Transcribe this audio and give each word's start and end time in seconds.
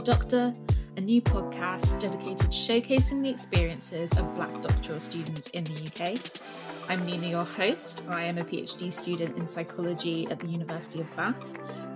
Doctor 0.00 0.12
Doctor, 0.12 0.54
a 0.96 1.00
new 1.02 1.20
podcast 1.20 2.00
dedicated 2.00 2.38
to 2.38 2.46
showcasing 2.46 3.22
the 3.22 3.28
experiences 3.28 4.10
of 4.16 4.34
Black 4.34 4.50
doctoral 4.62 4.98
students 4.98 5.48
in 5.50 5.64
the 5.64 5.74
UK. 5.74 6.18
I'm 6.88 7.04
Nina, 7.04 7.28
your 7.28 7.44
host. 7.44 8.04
I 8.08 8.22
am 8.22 8.38
a 8.38 8.44
PhD 8.44 8.90
student 8.90 9.36
in 9.36 9.46
psychology 9.46 10.26
at 10.28 10.40
the 10.40 10.46
University 10.46 11.02
of 11.02 11.16
Bath, 11.16 11.36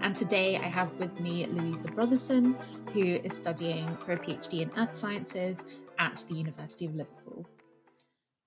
and 0.03 0.15
today 0.15 0.59
I 0.59 0.65
have 0.65 0.93
with 0.97 1.19
me 1.19 1.47
Louisa 1.47 1.89
Brotherson, 1.89 2.57
who 2.93 3.01
is 3.01 3.37
studying 3.37 3.97
for 4.05 4.13
a 4.13 4.19
PhD 4.19 4.61
in 4.61 4.71
Earth 4.77 4.95
Sciences 4.95 5.65
at 5.99 6.23
the 6.29 6.35
University 6.35 6.85
of 6.85 6.95
Liverpool. 6.95 7.49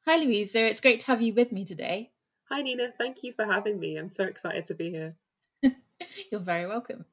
Hi, 0.06 0.18
Louisa. 0.18 0.68
It's 0.68 0.82
great 0.82 1.00
to 1.00 1.08
have 1.08 1.22
you 1.24 1.34
with 1.34 1.52
me 1.52 1.66
today. 1.66 2.12
Hi, 2.52 2.62
Nina. 2.62 2.90
Thank 2.96 3.24
you 3.24 3.34
for 3.34 3.46
having 3.46 3.80
me. 3.80 3.98
I'm 3.98 4.10
so 4.10 4.26
excited 4.26 4.68
to 4.68 4.76
be 4.76 4.92
here. 4.92 5.16
You're 6.32 6.42
very 6.42 6.68
welcome. 6.68 7.06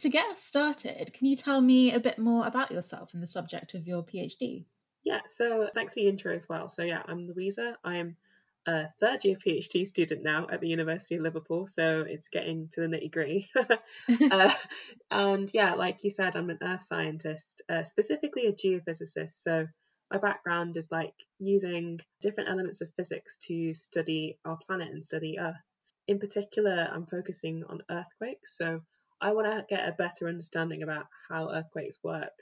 To 0.00 0.08
get 0.10 0.26
us 0.26 0.42
started, 0.42 1.12
can 1.14 1.26
you 1.26 1.36
tell 1.36 1.60
me 1.60 1.92
a 1.92 2.00
bit 2.00 2.18
more 2.18 2.46
about 2.46 2.70
yourself 2.70 3.14
and 3.14 3.22
the 3.22 3.26
subject 3.26 3.74
of 3.74 3.86
your 3.86 4.02
PhD? 4.02 4.66
Yeah, 5.04 5.20
so 5.26 5.70
thanks 5.74 5.94
for 5.94 6.00
the 6.00 6.08
intro 6.08 6.34
as 6.34 6.48
well. 6.48 6.68
So, 6.68 6.82
yeah, 6.82 7.02
I'm 7.06 7.26
Louisa. 7.28 7.76
I'm 7.82 8.16
a 8.66 8.88
third 9.00 9.24
year 9.24 9.36
PhD 9.36 9.86
student 9.86 10.22
now 10.22 10.48
at 10.52 10.60
the 10.60 10.68
University 10.68 11.14
of 11.14 11.22
Liverpool, 11.22 11.66
so 11.66 12.04
it's 12.06 12.28
getting 12.28 12.68
to 12.72 12.80
the 12.82 12.88
nitty 12.88 13.10
gritty. 13.10 13.48
uh, 14.30 14.52
and 15.10 15.50
yeah, 15.54 15.74
like 15.74 16.04
you 16.04 16.10
said, 16.10 16.36
I'm 16.36 16.50
an 16.50 16.58
earth 16.60 16.82
scientist, 16.82 17.62
uh, 17.70 17.84
specifically 17.84 18.46
a 18.46 18.52
geophysicist. 18.52 19.42
So, 19.42 19.66
my 20.10 20.18
background 20.18 20.76
is 20.76 20.92
like 20.92 21.14
using 21.38 22.00
different 22.20 22.50
elements 22.50 22.80
of 22.80 22.92
physics 22.96 23.38
to 23.46 23.72
study 23.72 24.38
our 24.44 24.58
planet 24.66 24.92
and 24.92 25.02
study 25.02 25.38
Earth. 25.38 25.56
In 26.06 26.18
particular, 26.18 26.88
I'm 26.92 27.06
focusing 27.06 27.64
on 27.64 27.82
earthquakes. 27.90 28.56
So, 28.56 28.82
I 29.20 29.32
want 29.32 29.46
to 29.46 29.64
get 29.68 29.88
a 29.88 29.92
better 29.92 30.28
understanding 30.28 30.82
about 30.82 31.06
how 31.28 31.50
earthquakes 31.50 31.98
work 32.02 32.32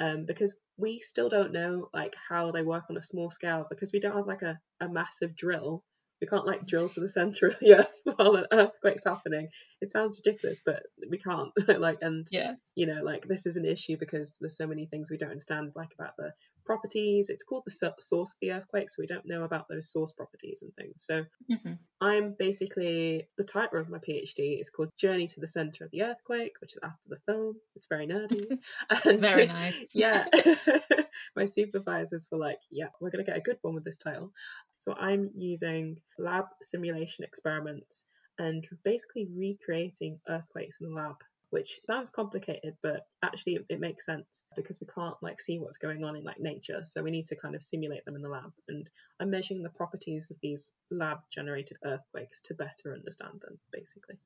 um, 0.00 0.24
because 0.26 0.56
we 0.76 1.00
still 1.00 1.28
don't 1.28 1.52
know 1.52 1.88
like 1.94 2.14
how 2.28 2.50
they 2.50 2.62
work 2.62 2.84
on 2.90 2.96
a 2.96 3.02
small 3.02 3.30
scale 3.30 3.66
because 3.68 3.92
we 3.92 4.00
don't 4.00 4.16
have 4.16 4.26
like 4.26 4.42
a, 4.42 4.58
a 4.80 4.88
massive 4.88 5.36
drill 5.36 5.82
we 6.20 6.26
can't 6.26 6.46
like 6.46 6.66
drill 6.66 6.88
to 6.88 7.00
the 7.00 7.08
center 7.08 7.46
of 7.46 7.58
the 7.60 7.74
earth 7.78 8.00
while 8.16 8.36
an 8.36 8.46
earthquake's 8.52 9.04
happening 9.04 9.48
it 9.80 9.90
sounds 9.90 10.20
ridiculous 10.24 10.60
but 10.64 10.82
we 11.10 11.18
can't 11.18 11.50
like 11.80 11.98
and 12.02 12.26
Yeah. 12.30 12.54
You 12.76 12.86
know 12.86 13.02
like 13.02 13.26
this 13.26 13.46
is 13.46 13.56
an 13.56 13.64
issue 13.64 13.96
because 13.98 14.36
there's 14.40 14.56
so 14.56 14.66
many 14.68 14.86
things 14.86 15.10
we 15.10 15.16
don't 15.16 15.30
understand 15.30 15.72
like 15.74 15.92
about 15.98 16.16
the 16.16 16.32
properties. 16.64 17.30
It's 17.30 17.42
called 17.42 17.64
the 17.66 17.70
source 17.70 18.30
of 18.30 18.36
the 18.40 18.52
earthquake 18.52 18.90
so 18.90 19.00
we 19.00 19.06
don't 19.06 19.26
know 19.26 19.42
about 19.44 19.66
those 19.68 19.90
source 19.90 20.12
properties 20.12 20.62
and 20.62 20.72
things. 20.76 21.02
So 21.04 21.24
Mhm. 21.50 21.78
i'm 22.00 22.34
basically 22.38 23.26
the 23.38 23.44
title 23.44 23.80
of 23.80 23.88
my 23.88 23.96
phd 23.98 24.60
is 24.60 24.68
called 24.68 24.90
journey 24.98 25.26
to 25.26 25.40
the 25.40 25.48
center 25.48 25.82
of 25.84 25.90
the 25.92 26.02
earthquake 26.02 26.52
which 26.60 26.72
is 26.74 26.78
after 26.82 27.08
the 27.08 27.18
film. 27.26 27.58
It's 27.74 27.86
very 27.86 28.06
nerdy. 28.06 28.58
And 29.06 29.20
Very 29.20 29.46
nice. 29.46 29.80
yeah. 29.94 30.26
My 31.36 31.46
supervisors 31.46 32.28
were 32.30 32.38
like 32.38 32.58
yeah 32.70 32.88
we're 33.00 33.10
going 33.10 33.24
to 33.24 33.30
get 33.30 33.38
a 33.38 33.48
good 33.48 33.58
one 33.62 33.74
with 33.74 33.84
this 33.84 33.98
title. 33.98 34.32
So 34.76 34.94
i'm 34.94 35.30
using 35.34 35.96
lab 36.18 36.46
simulation 36.60 37.24
experiments 37.24 38.04
and 38.38 38.68
basically 38.84 39.26
recreating 39.34 40.20
earthquakes 40.28 40.80
in 40.80 40.88
the 40.90 40.94
lab 40.94 41.16
which 41.50 41.80
sounds 41.86 42.10
complicated 42.10 42.76
but 42.82 43.06
actually 43.22 43.54
it, 43.54 43.64
it 43.68 43.80
makes 43.80 44.04
sense 44.04 44.42
because 44.54 44.80
we 44.80 44.86
can't 44.86 45.16
like 45.22 45.40
see 45.40 45.58
what's 45.58 45.76
going 45.76 46.04
on 46.04 46.16
in 46.16 46.24
like 46.24 46.40
nature 46.40 46.82
so 46.84 47.02
we 47.02 47.10
need 47.10 47.26
to 47.26 47.36
kind 47.36 47.54
of 47.54 47.62
simulate 47.62 48.04
them 48.04 48.16
in 48.16 48.22
the 48.22 48.28
lab 48.28 48.52
and 48.68 48.88
i'm 49.20 49.30
measuring 49.30 49.62
the 49.62 49.70
properties 49.70 50.30
of 50.30 50.36
these 50.42 50.72
lab 50.90 51.18
generated 51.30 51.76
earthquakes 51.84 52.40
to 52.40 52.54
better 52.54 52.94
understand 52.94 53.40
them 53.40 53.58
basically 53.72 54.16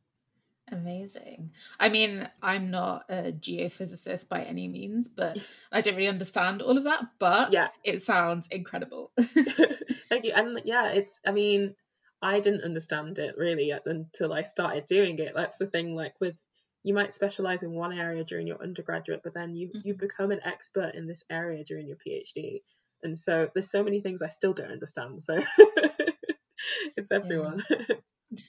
Amazing. 0.73 1.51
I 1.81 1.89
mean, 1.89 2.29
I'm 2.43 2.71
not 2.71 3.05
a 3.09 3.33
geophysicist 3.33 4.29
by 4.29 4.43
any 4.43 4.69
means, 4.69 5.09
but 5.09 5.45
I 5.73 5.81
don't 5.81 5.97
really 5.97 6.09
understand 6.09 6.63
all 6.63 6.79
of 6.79 6.85
that, 6.85 7.07
but 7.19 7.53
yeah 7.53 7.69
it 7.83 8.03
sounds 8.03 8.47
incredible. 8.51 9.11
Thank 10.09 10.25
you. 10.25 10.33
And 10.35 10.61
yeah, 10.65 10.89
it's, 10.89 11.19
I 11.27 11.33
mean, 11.33 11.75
I 12.23 12.41
didn't 12.41 12.65
understand 12.65 13.19
it 13.19 13.37
really 13.37 13.73
until 13.85 14.33
I 14.33 14.43
started 14.43 14.87
doing 14.87 15.19
it. 15.19 15.33
That's 15.35 15.59
the 15.59 15.67
thing, 15.67 15.95
like 15.95 16.15
with, 16.21 16.37
you 16.83 16.95
might 16.95 17.13
specialize 17.13 17.63
in 17.63 17.73
one 17.73 17.93
area 17.99 18.25
during 18.25 18.47
your 18.47 18.63
undergraduate, 18.63 19.23
but 19.23 19.35
then 19.35 19.55
you, 19.55 19.71
you 19.85 19.95
Mhm. 19.95 19.99
become 19.99 20.31
an 20.31 20.41
expert 20.45 20.95
in 20.95 21.07
this 21.07 21.25
area 21.31 21.65
during 21.65 21.87
your 21.87 21.97
PhD. 21.97 22.63
And 23.03 23.19
so 23.19 23.51
there's 23.55 23.71
so 23.71 23.83
many 23.83 24.01
things 24.01 24.23
I 24.23 24.29
still 24.29 24.53
don't 24.53 24.71
understand. 24.73 25.23
So 25.23 25.39
it's 26.97 27.13
everyone. 27.13 27.65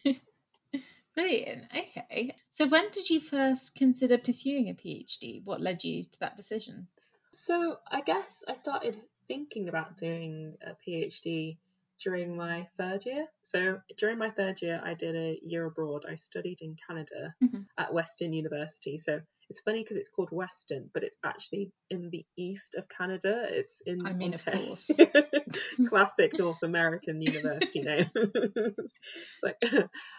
Brilliant. 1.16 1.66
Okay. 1.76 2.36
So, 2.50 2.68
when 2.68 2.90
did 2.92 3.10
you 3.10 3.20
first 3.20 3.76
consider 3.76 4.18
pursuing 4.18 4.70
a 4.70 4.74
PhD? 4.74 5.44
What 5.44 5.60
led 5.62 5.84
you 5.84 6.04
to 6.04 6.20
that 6.20 6.38
decision? 6.38 6.88
So 7.34 7.78
I 7.90 8.02
guess 8.02 8.44
I 8.48 8.54
started 8.54 8.98
thinking 9.28 9.70
about 9.70 9.98
doing 9.98 10.58
a 10.66 10.76
PhD 10.86 11.58
during 12.04 12.36
my 12.36 12.64
third 12.78 13.06
year. 13.06 13.26
So 13.44 13.80
during 13.98 14.18
my 14.18 14.30
third 14.32 14.62
year, 14.62 14.82
I 14.84 14.94
did 14.94 15.16
a 15.16 15.40
year 15.44 15.66
abroad. 15.66 16.04
I 16.10 16.16
studied 16.16 16.60
in 16.62 16.76
Canada 16.88 17.36
Mhm. 17.44 17.66
at 17.78 17.94
Western 17.94 18.34
University. 18.34 18.98
So 18.98 19.22
it's 19.50 19.60
funny 19.62 19.84
because 19.84 19.98
it's 19.98 20.08
called 20.10 20.30
Western, 20.32 20.90
but 20.94 21.04
it's 21.04 21.18
actually 21.26 21.72
in 21.90 22.10
the 22.10 22.26
east 22.38 22.76
of 22.76 22.88
Canada. 22.88 23.46
It's 23.50 23.82
in 23.86 24.06
I 24.06 24.14
mean, 24.14 24.34
of 24.34 24.40
Ontario. 24.48 24.68
course. 24.68 24.92
classic 25.90 26.38
North 26.40 26.64
American 26.64 27.22
university 27.22 27.82
name. 27.92 28.10
it's 28.16 29.44
like 29.44 29.58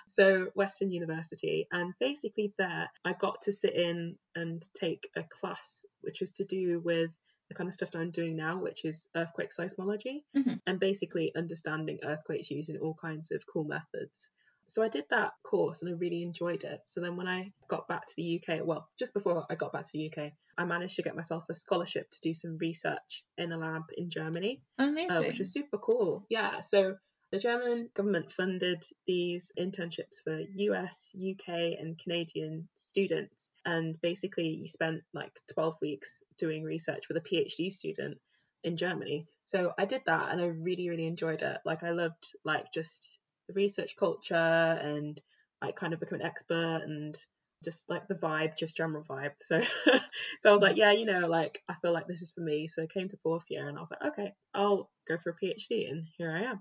so 0.08 0.48
Western 0.54 0.90
University, 0.90 1.66
and 1.72 1.94
basically 1.98 2.52
there 2.58 2.90
I 3.04 3.12
got 3.14 3.40
to 3.42 3.52
sit 3.52 3.74
in 3.74 4.16
and 4.34 4.62
take 4.74 5.08
a 5.16 5.22
class 5.22 5.84
which 6.02 6.20
was 6.20 6.32
to 6.32 6.44
do 6.44 6.80
with 6.80 7.10
the 7.52 7.58
kind 7.58 7.68
of 7.68 7.74
stuff 7.74 7.90
that 7.90 7.98
I'm 7.98 8.10
doing 8.10 8.36
now, 8.36 8.58
which 8.58 8.84
is 8.84 9.08
earthquake 9.14 9.50
seismology, 9.50 10.24
Mhm. 10.34 10.60
and 10.66 10.80
basically 10.80 11.34
understanding 11.36 11.98
earthquakes 12.02 12.50
using 12.50 12.78
all 12.78 12.94
kinds 12.94 13.30
of 13.30 13.44
cool 13.46 13.64
methods. 13.64 14.30
So 14.68 14.82
I 14.82 14.88
did 14.88 15.04
that 15.10 15.32
course 15.42 15.82
and 15.82 15.90
I 15.90 15.94
really 15.98 16.22
enjoyed 16.22 16.64
it. 16.64 16.80
So 16.86 17.00
then 17.02 17.16
when 17.16 17.28
I 17.28 17.52
got 17.68 17.86
back 17.88 18.06
to 18.06 18.12
the 18.16 18.22
UK, 18.22 18.62
well, 18.64 18.88
just 18.98 19.12
before 19.12 19.44
I 19.50 19.54
got 19.54 19.72
back 19.72 19.84
to 19.84 19.92
the 19.92 20.04
UK, 20.10 20.32
I 20.56 20.64
managed 20.64 20.96
to 20.96 21.02
get 21.02 21.14
myself 21.16 21.44
a 21.50 21.54
scholarship 21.54 22.08
to 22.08 22.20
do 22.22 22.32
some 22.32 22.56
research 22.56 23.24
in 23.36 23.52
a 23.52 23.58
lab 23.58 23.82
in 23.98 24.08
Germany 24.08 24.62
Amazing. 24.78 25.10
uh, 25.10 25.22
which 25.22 25.40
was 25.40 25.52
super 25.52 25.76
cool. 25.78 26.24
Yeah, 26.30 26.60
so 26.60 26.96
the 27.32 27.38
German 27.38 27.88
government 27.94 28.30
funded 28.30 28.84
these 29.06 29.52
internships 29.58 30.22
for 30.22 30.38
US, 30.38 31.14
UK, 31.16 31.48
and 31.80 31.98
Canadian 31.98 32.68
students, 32.74 33.48
and 33.64 33.98
basically 34.02 34.48
you 34.48 34.68
spent 34.68 35.02
like 35.14 35.32
12 35.54 35.76
weeks 35.80 36.22
doing 36.36 36.62
research 36.62 37.08
with 37.08 37.16
a 37.16 37.20
PhD 37.20 37.72
student 37.72 38.18
in 38.62 38.76
Germany. 38.76 39.26
So 39.44 39.72
I 39.78 39.86
did 39.86 40.02
that, 40.04 40.30
and 40.30 40.42
I 40.42 40.44
really, 40.44 40.90
really 40.90 41.06
enjoyed 41.06 41.40
it. 41.40 41.58
Like 41.64 41.82
I 41.82 41.92
loved 41.92 42.34
like 42.44 42.70
just 42.70 43.18
the 43.48 43.54
research 43.54 43.96
culture 43.96 44.34
and 44.34 45.18
like 45.62 45.74
kind 45.74 45.94
of 45.94 46.00
become 46.00 46.20
an 46.20 46.26
expert 46.26 46.82
and 46.84 47.16
just 47.64 47.88
like 47.88 48.08
the 48.08 48.14
vibe, 48.14 48.58
just 48.58 48.76
general 48.76 49.04
vibe. 49.04 49.32
So, 49.40 49.60
so 50.40 50.50
I 50.50 50.52
was 50.52 50.60
like, 50.60 50.76
yeah, 50.76 50.92
you 50.92 51.06
know, 51.06 51.28
like 51.28 51.62
I 51.66 51.74
feel 51.80 51.92
like 51.92 52.08
this 52.08 52.20
is 52.20 52.32
for 52.32 52.42
me. 52.42 52.68
So 52.68 52.82
I 52.82 52.86
came 52.86 53.08
to 53.08 53.16
fourth 53.22 53.44
year 53.48 53.66
and 53.66 53.78
I 53.78 53.80
was 53.80 53.90
like, 53.90 54.12
okay, 54.12 54.34
I'll 54.52 54.90
go 55.08 55.16
for 55.16 55.30
a 55.30 55.34
PhD, 55.42 55.90
and 55.90 56.06
here 56.18 56.30
I 56.30 56.50
am. 56.50 56.60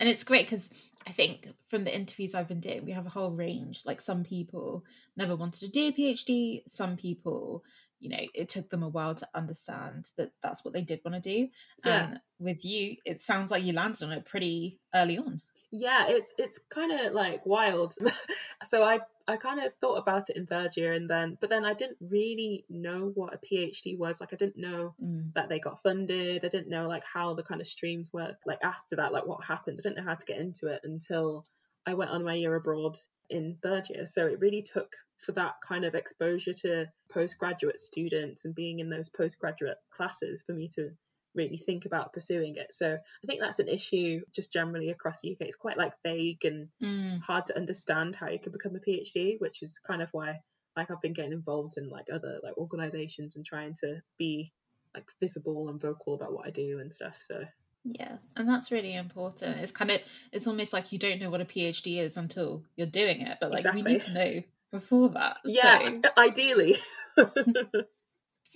And 0.00 0.08
it's 0.08 0.24
great 0.24 0.46
because 0.46 0.68
I 1.06 1.12
think 1.12 1.48
from 1.68 1.84
the 1.84 1.94
interviews 1.94 2.34
I've 2.34 2.48
been 2.48 2.60
doing, 2.60 2.84
we 2.84 2.92
have 2.92 3.06
a 3.06 3.10
whole 3.10 3.30
range. 3.30 3.82
Like 3.84 4.00
some 4.00 4.24
people 4.24 4.84
never 5.16 5.34
wanted 5.34 5.60
to 5.60 5.68
do 5.68 5.88
a 5.88 5.92
PhD, 5.92 6.62
some 6.66 6.96
people, 6.96 7.64
you 7.98 8.10
know, 8.10 8.20
it 8.34 8.48
took 8.48 8.68
them 8.70 8.82
a 8.82 8.88
while 8.88 9.14
to 9.14 9.28
understand 9.34 10.10
that 10.16 10.30
that's 10.42 10.64
what 10.64 10.74
they 10.74 10.82
did 10.82 11.00
want 11.04 11.22
to 11.22 11.30
do. 11.30 11.48
Yeah. 11.84 12.08
And 12.10 12.20
with 12.38 12.64
you, 12.64 12.96
it 13.04 13.22
sounds 13.22 13.50
like 13.50 13.64
you 13.64 13.72
landed 13.72 14.02
on 14.04 14.12
it 14.12 14.26
pretty 14.26 14.78
early 14.94 15.18
on. 15.18 15.40
Yeah, 15.70 16.06
it's 16.08 16.32
it's 16.38 16.58
kind 16.70 16.92
of 16.92 17.12
like 17.12 17.44
wild. 17.44 17.94
so 18.64 18.82
I 18.82 19.00
I 19.26 19.36
kind 19.36 19.60
of 19.60 19.74
thought 19.80 19.96
about 19.96 20.30
it 20.30 20.36
in 20.36 20.46
third 20.46 20.76
year, 20.76 20.94
and 20.94 21.08
then 21.10 21.36
but 21.40 21.50
then 21.50 21.64
I 21.64 21.74
didn't 21.74 21.98
really 22.00 22.64
know 22.70 23.12
what 23.14 23.34
a 23.34 23.38
PhD 23.38 23.98
was. 23.98 24.20
Like 24.20 24.32
I 24.32 24.36
didn't 24.36 24.56
know 24.56 24.94
Mm. 25.02 25.32
that 25.34 25.48
they 25.48 25.58
got 25.58 25.82
funded. 25.82 26.44
I 26.44 26.48
didn't 26.48 26.70
know 26.70 26.88
like 26.88 27.04
how 27.04 27.34
the 27.34 27.42
kind 27.42 27.60
of 27.60 27.66
streams 27.66 28.12
work. 28.12 28.36
Like 28.46 28.60
after 28.64 28.96
that, 28.96 29.12
like 29.12 29.26
what 29.26 29.44
happened. 29.44 29.78
I 29.78 29.82
didn't 29.82 29.98
know 29.98 30.10
how 30.10 30.14
to 30.14 30.24
get 30.24 30.38
into 30.38 30.68
it 30.68 30.80
until 30.84 31.46
I 31.86 31.94
went 31.94 32.10
on 32.10 32.24
my 32.24 32.34
year 32.34 32.54
abroad 32.54 32.96
in 33.30 33.58
third 33.62 33.88
year. 33.90 34.06
So 34.06 34.26
it 34.26 34.40
really 34.40 34.62
took 34.62 34.94
for 35.18 35.32
that 35.32 35.54
kind 35.66 35.84
of 35.84 35.94
exposure 35.94 36.54
to 36.54 36.86
postgraduate 37.12 37.78
students 37.80 38.44
and 38.44 38.54
being 38.54 38.78
in 38.78 38.88
those 38.88 39.10
postgraduate 39.10 39.76
classes 39.90 40.42
for 40.46 40.52
me 40.54 40.68
to 40.76 40.90
really 41.34 41.58
think 41.58 41.84
about 41.86 42.12
pursuing 42.12 42.56
it. 42.56 42.74
So 42.74 42.92
I 42.94 43.26
think 43.26 43.40
that's 43.40 43.58
an 43.58 43.68
issue 43.68 44.20
just 44.34 44.52
generally 44.52 44.90
across 44.90 45.20
the 45.20 45.30
UK. 45.32 45.42
It's 45.42 45.56
quite 45.56 45.78
like 45.78 45.92
vague 46.04 46.44
and 46.44 46.68
Mm. 46.82 47.20
hard 47.20 47.46
to 47.46 47.56
understand 47.56 48.14
how 48.14 48.28
you 48.28 48.38
could 48.38 48.52
become 48.52 48.76
a 48.76 48.80
PhD, 48.80 49.40
which 49.40 49.62
is 49.62 49.78
kind 49.78 50.02
of 50.02 50.08
why 50.12 50.40
like 50.76 50.90
I've 50.90 51.00
been 51.02 51.12
getting 51.12 51.32
involved 51.32 51.76
in 51.76 51.88
like 51.88 52.06
other 52.12 52.38
like 52.42 52.56
organizations 52.56 53.34
and 53.36 53.44
trying 53.44 53.74
to 53.80 54.00
be 54.18 54.52
like 54.94 55.10
visible 55.20 55.68
and 55.68 55.80
vocal 55.80 56.14
about 56.14 56.32
what 56.32 56.46
I 56.46 56.50
do 56.50 56.78
and 56.78 56.92
stuff. 56.92 57.18
So 57.20 57.42
Yeah, 57.84 58.18
and 58.36 58.48
that's 58.48 58.70
really 58.70 58.94
important. 58.94 59.58
It's 59.58 59.72
kind 59.72 59.90
of 59.90 60.00
it's 60.32 60.46
almost 60.46 60.72
like 60.72 60.92
you 60.92 60.98
don't 60.98 61.20
know 61.20 61.30
what 61.30 61.40
a 61.40 61.44
PhD 61.44 61.98
is 61.98 62.16
until 62.16 62.62
you're 62.76 62.86
doing 62.86 63.22
it, 63.22 63.38
but 63.40 63.50
like 63.50 63.64
we 63.74 63.82
need 63.82 64.00
to 64.02 64.12
know 64.12 64.42
before 64.70 65.08
that. 65.10 65.38
yeah, 65.44 65.78
So, 66.04 66.10
ideally. 66.16 66.76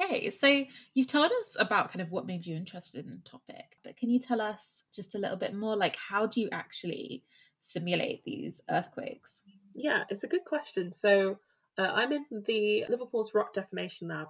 Okay, 0.00 0.30
so 0.30 0.64
you've 0.94 1.06
told 1.06 1.30
us 1.42 1.56
about 1.58 1.90
kind 1.92 2.00
of 2.00 2.10
what 2.10 2.26
made 2.26 2.46
you 2.46 2.56
interested 2.56 3.04
in 3.04 3.10
the 3.10 3.18
topic, 3.18 3.76
but 3.84 3.96
can 3.96 4.10
you 4.10 4.18
tell 4.18 4.40
us 4.40 4.84
just 4.92 5.14
a 5.14 5.18
little 5.18 5.36
bit 5.36 5.54
more 5.54 5.76
like 5.76 5.96
how 5.96 6.26
do 6.26 6.40
you 6.40 6.48
actually 6.50 7.24
simulate 7.60 8.24
these 8.24 8.60
earthquakes? 8.70 9.44
Yeah, 9.74 10.04
it's 10.08 10.24
a 10.24 10.28
good 10.28 10.44
question. 10.44 10.92
So 10.92 11.38
uh, 11.78 11.90
I'm 11.94 12.12
in 12.12 12.26
the 12.46 12.84
Liverpool's 12.88 13.34
Rock 13.34 13.52
Deformation 13.52 14.08
Lab, 14.08 14.28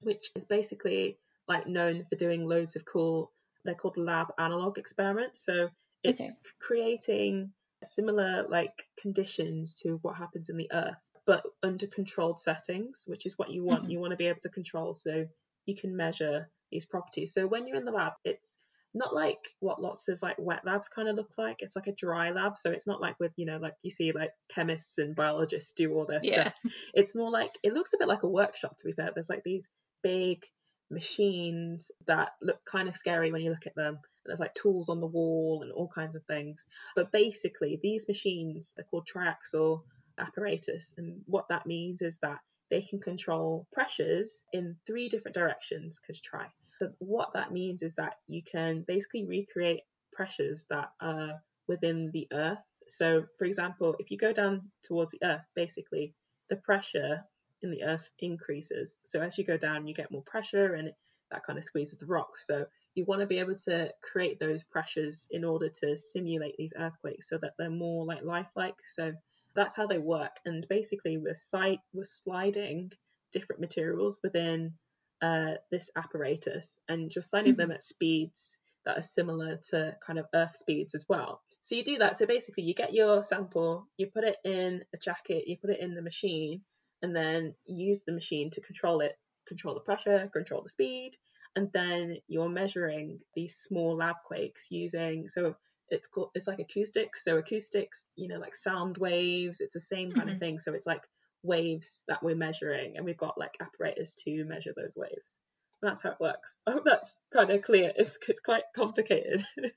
which 0.00 0.30
is 0.34 0.44
basically 0.44 1.18
like 1.48 1.66
known 1.66 2.04
for 2.08 2.16
doing 2.16 2.46
loads 2.46 2.76
of 2.76 2.84
cool. 2.84 3.32
They're 3.64 3.74
called 3.74 3.96
lab 3.96 4.28
analog 4.38 4.78
experiments. 4.78 5.44
So 5.44 5.70
it's 6.02 6.22
Okay. 6.22 6.30
creating 6.60 7.52
similar 7.82 8.46
like 8.48 8.88
conditions 9.00 9.74
to 9.82 9.98
what 10.02 10.16
happens 10.16 10.48
in 10.48 10.56
the 10.56 10.70
Earth, 10.72 10.96
but 11.26 11.44
under 11.62 11.86
controlled 11.86 12.40
settings, 12.40 13.04
which 13.06 13.26
is 13.26 13.38
what 13.38 13.50
you 13.50 13.62
want. 13.64 13.84
Mhm. 13.84 13.90
You 13.90 14.00
want 14.00 14.10
to 14.12 14.16
be 14.16 14.26
able 14.26 14.40
to 14.40 14.48
control 14.48 14.92
so 14.94 15.26
you 15.66 15.74
can 15.76 15.96
measure 15.96 16.50
these 16.70 16.86
properties. 16.86 17.32
So 17.34 17.46
when 17.46 17.66
you're 17.66 17.76
in 17.76 17.84
the 17.84 17.92
lab, 17.92 18.14
it's 18.24 18.56
not 18.92 19.14
like 19.14 19.38
what 19.60 19.80
lots 19.80 20.08
of 20.08 20.20
like 20.22 20.36
wet 20.38 20.64
labs 20.64 20.88
kind 20.88 21.08
of 21.08 21.14
look 21.16 21.38
like. 21.38 21.62
It's 21.62 21.76
like 21.76 21.86
a 21.86 21.92
dry 21.94 22.32
lab, 22.32 22.58
so 22.58 22.70
it's 22.70 22.86
not 22.88 23.00
like 23.00 23.20
with 23.20 23.32
you 23.36 23.46
know 23.46 23.58
like 23.58 23.74
you 23.82 23.90
see 23.90 24.10
like 24.12 24.32
chemists 24.48 24.98
and 24.98 25.14
biologists 25.14 25.72
do 25.74 25.92
all 25.94 26.06
their 26.06 26.20
Yeah. 26.22 26.50
stuff. 26.50 26.72
It's 26.94 27.14
more 27.14 27.30
like 27.30 27.52
it 27.62 27.72
looks 27.72 27.92
a 27.92 27.98
bit 27.98 28.08
like 28.08 28.24
a 28.24 28.28
workshop 28.28 28.76
to 28.78 28.86
be 28.86 28.92
fair. 28.92 29.10
There's 29.14 29.30
like 29.30 29.44
these 29.44 29.68
big 30.02 30.44
machines 30.90 31.92
that 32.06 32.32
look 32.42 32.64
kind 32.64 32.88
of 32.88 32.96
scary 32.96 33.30
when 33.30 33.42
you 33.42 33.50
look 33.50 33.66
at 33.66 33.74
them. 33.76 33.94
And 33.94 34.02
There's 34.26 34.40
like 34.40 34.54
tools 34.54 34.88
on 34.88 35.00
the 35.00 35.06
wall 35.06 35.60
and 35.62 35.72
all 35.72 35.88
kinds 35.88 36.16
of 36.16 36.24
things. 36.24 36.64
But 36.96 37.12
basically, 37.12 37.78
these 37.80 38.08
machines 38.08 38.74
are 38.78 38.84
called 38.84 39.06
triaxial 39.06 39.84
apparatus, 40.20 40.94
and 40.96 41.22
what 41.26 41.48
that 41.48 41.66
means 41.66 42.02
is 42.02 42.18
that 42.22 42.38
they 42.70 42.82
can 42.82 43.00
control 43.00 43.66
pressures 43.72 44.44
in 44.52 44.76
three 44.86 45.08
different 45.08 45.34
directions. 45.34 45.98
Because 45.98 46.20
try. 46.20 46.46
So 46.78 46.92
what 46.98 47.34
that 47.34 47.52
means 47.52 47.82
is 47.82 47.96
that 47.96 48.14
you 48.26 48.42
can 48.42 48.84
basically 48.86 49.26
recreate 49.26 49.80
pressures 50.12 50.66
that 50.70 50.90
are 51.00 51.42
within 51.66 52.10
the 52.12 52.28
Earth. 52.32 52.58
So, 52.88 53.24
for 53.38 53.44
example, 53.44 53.96
if 53.98 54.10
you 54.10 54.18
go 54.18 54.32
down 54.32 54.70
towards 54.82 55.12
the 55.12 55.22
Earth, 55.22 55.44
basically 55.54 56.14
the 56.48 56.56
pressure 56.56 57.24
in 57.62 57.70
the 57.70 57.84
Earth 57.84 58.10
increases. 58.18 59.00
So 59.04 59.20
as 59.20 59.36
you 59.36 59.44
go 59.44 59.56
down, 59.56 59.86
you 59.86 59.94
get 59.94 60.10
more 60.10 60.22
pressure, 60.22 60.74
and 60.74 60.92
that 61.30 61.44
kind 61.44 61.58
of 61.58 61.64
squeezes 61.64 61.98
the 61.98 62.06
rock. 62.06 62.38
So 62.38 62.66
you 62.94 63.04
want 63.04 63.20
to 63.20 63.26
be 63.26 63.38
able 63.38 63.54
to 63.66 63.92
create 64.02 64.40
those 64.40 64.64
pressures 64.64 65.26
in 65.30 65.44
order 65.44 65.68
to 65.68 65.96
simulate 65.96 66.56
these 66.56 66.72
earthquakes, 66.76 67.28
so 67.28 67.38
that 67.38 67.52
they're 67.58 67.70
more 67.70 68.04
like 68.06 68.24
lifelike. 68.24 68.76
So 68.84 69.12
that's 69.54 69.74
how 69.74 69.86
they 69.86 69.98
work. 69.98 70.36
And 70.44 70.66
basically, 70.68 71.18
we're 71.18 71.34
site 71.34 71.80
we're 71.92 72.04
sliding 72.04 72.92
different 73.32 73.60
materials 73.60 74.18
within 74.22 74.74
uh, 75.22 75.54
this 75.70 75.90
apparatus, 75.96 76.78
and 76.88 77.14
you're 77.14 77.22
sliding 77.22 77.56
them 77.56 77.70
at 77.70 77.82
speeds 77.82 78.58
that 78.86 78.98
are 78.98 79.02
similar 79.02 79.58
to 79.70 79.94
kind 80.04 80.18
of 80.18 80.26
Earth 80.34 80.56
speeds 80.56 80.94
as 80.94 81.04
well. 81.08 81.42
So 81.60 81.74
you 81.74 81.84
do 81.84 81.98
that. 81.98 82.16
So 82.16 82.26
basically, 82.26 82.64
you 82.64 82.74
get 82.74 82.94
your 82.94 83.22
sample, 83.22 83.86
you 83.96 84.06
put 84.06 84.24
it 84.24 84.36
in 84.44 84.82
a 84.94 84.98
jacket, 84.98 85.46
you 85.46 85.56
put 85.58 85.70
it 85.70 85.80
in 85.80 85.94
the 85.94 86.02
machine, 86.02 86.62
and 87.02 87.14
then 87.14 87.54
use 87.66 88.02
the 88.04 88.12
machine 88.12 88.50
to 88.50 88.60
control 88.60 89.00
it, 89.00 89.18
control 89.46 89.74
the 89.74 89.80
pressure, 89.80 90.30
control 90.32 90.62
the 90.62 90.68
speed, 90.68 91.16
and 91.56 91.70
then 91.72 92.16
you're 92.28 92.48
measuring 92.48 93.20
these 93.34 93.56
small 93.56 93.96
lab 93.96 94.16
quakes 94.24 94.68
using 94.70 95.28
so 95.28 95.56
it's 95.90 96.06
called 96.06 96.30
it's 96.34 96.46
like 96.46 96.58
acoustics. 96.60 97.24
So 97.24 97.36
acoustics, 97.38 98.06
you 98.16 98.28
know, 98.28 98.38
like 98.38 98.54
sound 98.54 98.98
waves. 98.98 99.60
It's 99.60 99.74
the 99.74 99.80
same 99.80 100.12
kind 100.12 100.30
of 100.30 100.36
Mhm. 100.36 100.38
thing. 100.38 100.58
So 100.58 100.74
it's 100.74 100.86
like 100.86 101.02
waves 101.42 102.04
that 102.08 102.22
we're 102.22 102.36
measuring, 102.36 102.96
and 102.96 103.04
we've 103.04 103.16
got 103.16 103.38
like 103.38 103.56
apparatus 103.60 104.14
to 104.24 104.44
measure 104.44 104.72
those 104.76 104.94
waves. 104.96 105.38
And 105.82 105.90
that's 105.90 106.02
how 106.02 106.10
it 106.12 106.20
works. 106.20 106.58
I 106.66 106.72
hope 106.72 106.84
that's 106.84 107.16
kind 107.32 107.50
of 107.50 107.62
clear. 107.62 107.92
It's 107.96 108.18
it's 108.28 108.40
quite 108.40 108.64
complicated. 108.74 109.42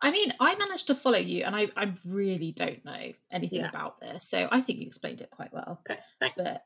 I 0.00 0.10
mean, 0.10 0.32
I 0.40 0.54
managed 0.56 0.86
to 0.88 0.94
follow 0.94 1.18
you, 1.18 1.44
and 1.44 1.54
I, 1.54 1.68
I 1.76 1.94
really 2.04 2.52
don't 2.52 2.84
know 2.84 3.12
anything 3.30 3.64
Yeah. 3.64 3.64
about 3.64 4.00
this, 4.00 4.28
so 4.28 4.48
I 4.50 4.60
think 4.60 4.78
you 4.80 4.86
explained 4.86 5.20
it 5.20 5.30
quite 5.30 5.52
well. 5.52 5.84
okay, 5.88 6.00
thanks. 6.20 6.36
But 6.36 6.64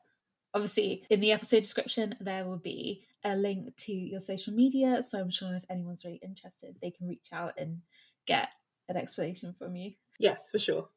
obviously, 0.53 1.05
in 1.09 1.19
the 1.21 1.31
episode 1.31 1.61
description, 1.63 2.15
there 2.19 2.45
will 2.45 2.57
be 2.59 3.05
a 3.23 3.35
link 3.35 3.75
to 3.77 3.93
your 3.93 4.21
social 4.21 4.53
media, 4.53 5.03
so 5.03 5.19
I'm 5.19 5.31
sure 5.31 5.55
if 5.55 5.65
anyone's 5.69 6.05
really 6.05 6.19
interested, 6.23 6.77
they 6.81 6.91
can 6.91 7.07
reach 7.07 7.29
out 7.31 7.59
and 7.59 7.81
get 8.25 8.49
an 8.91 8.97
explanation 8.97 9.53
from 9.57 9.75
you. 9.75 9.93
Yes, 10.19 10.49
for 10.49 10.59
sure. 10.59 10.89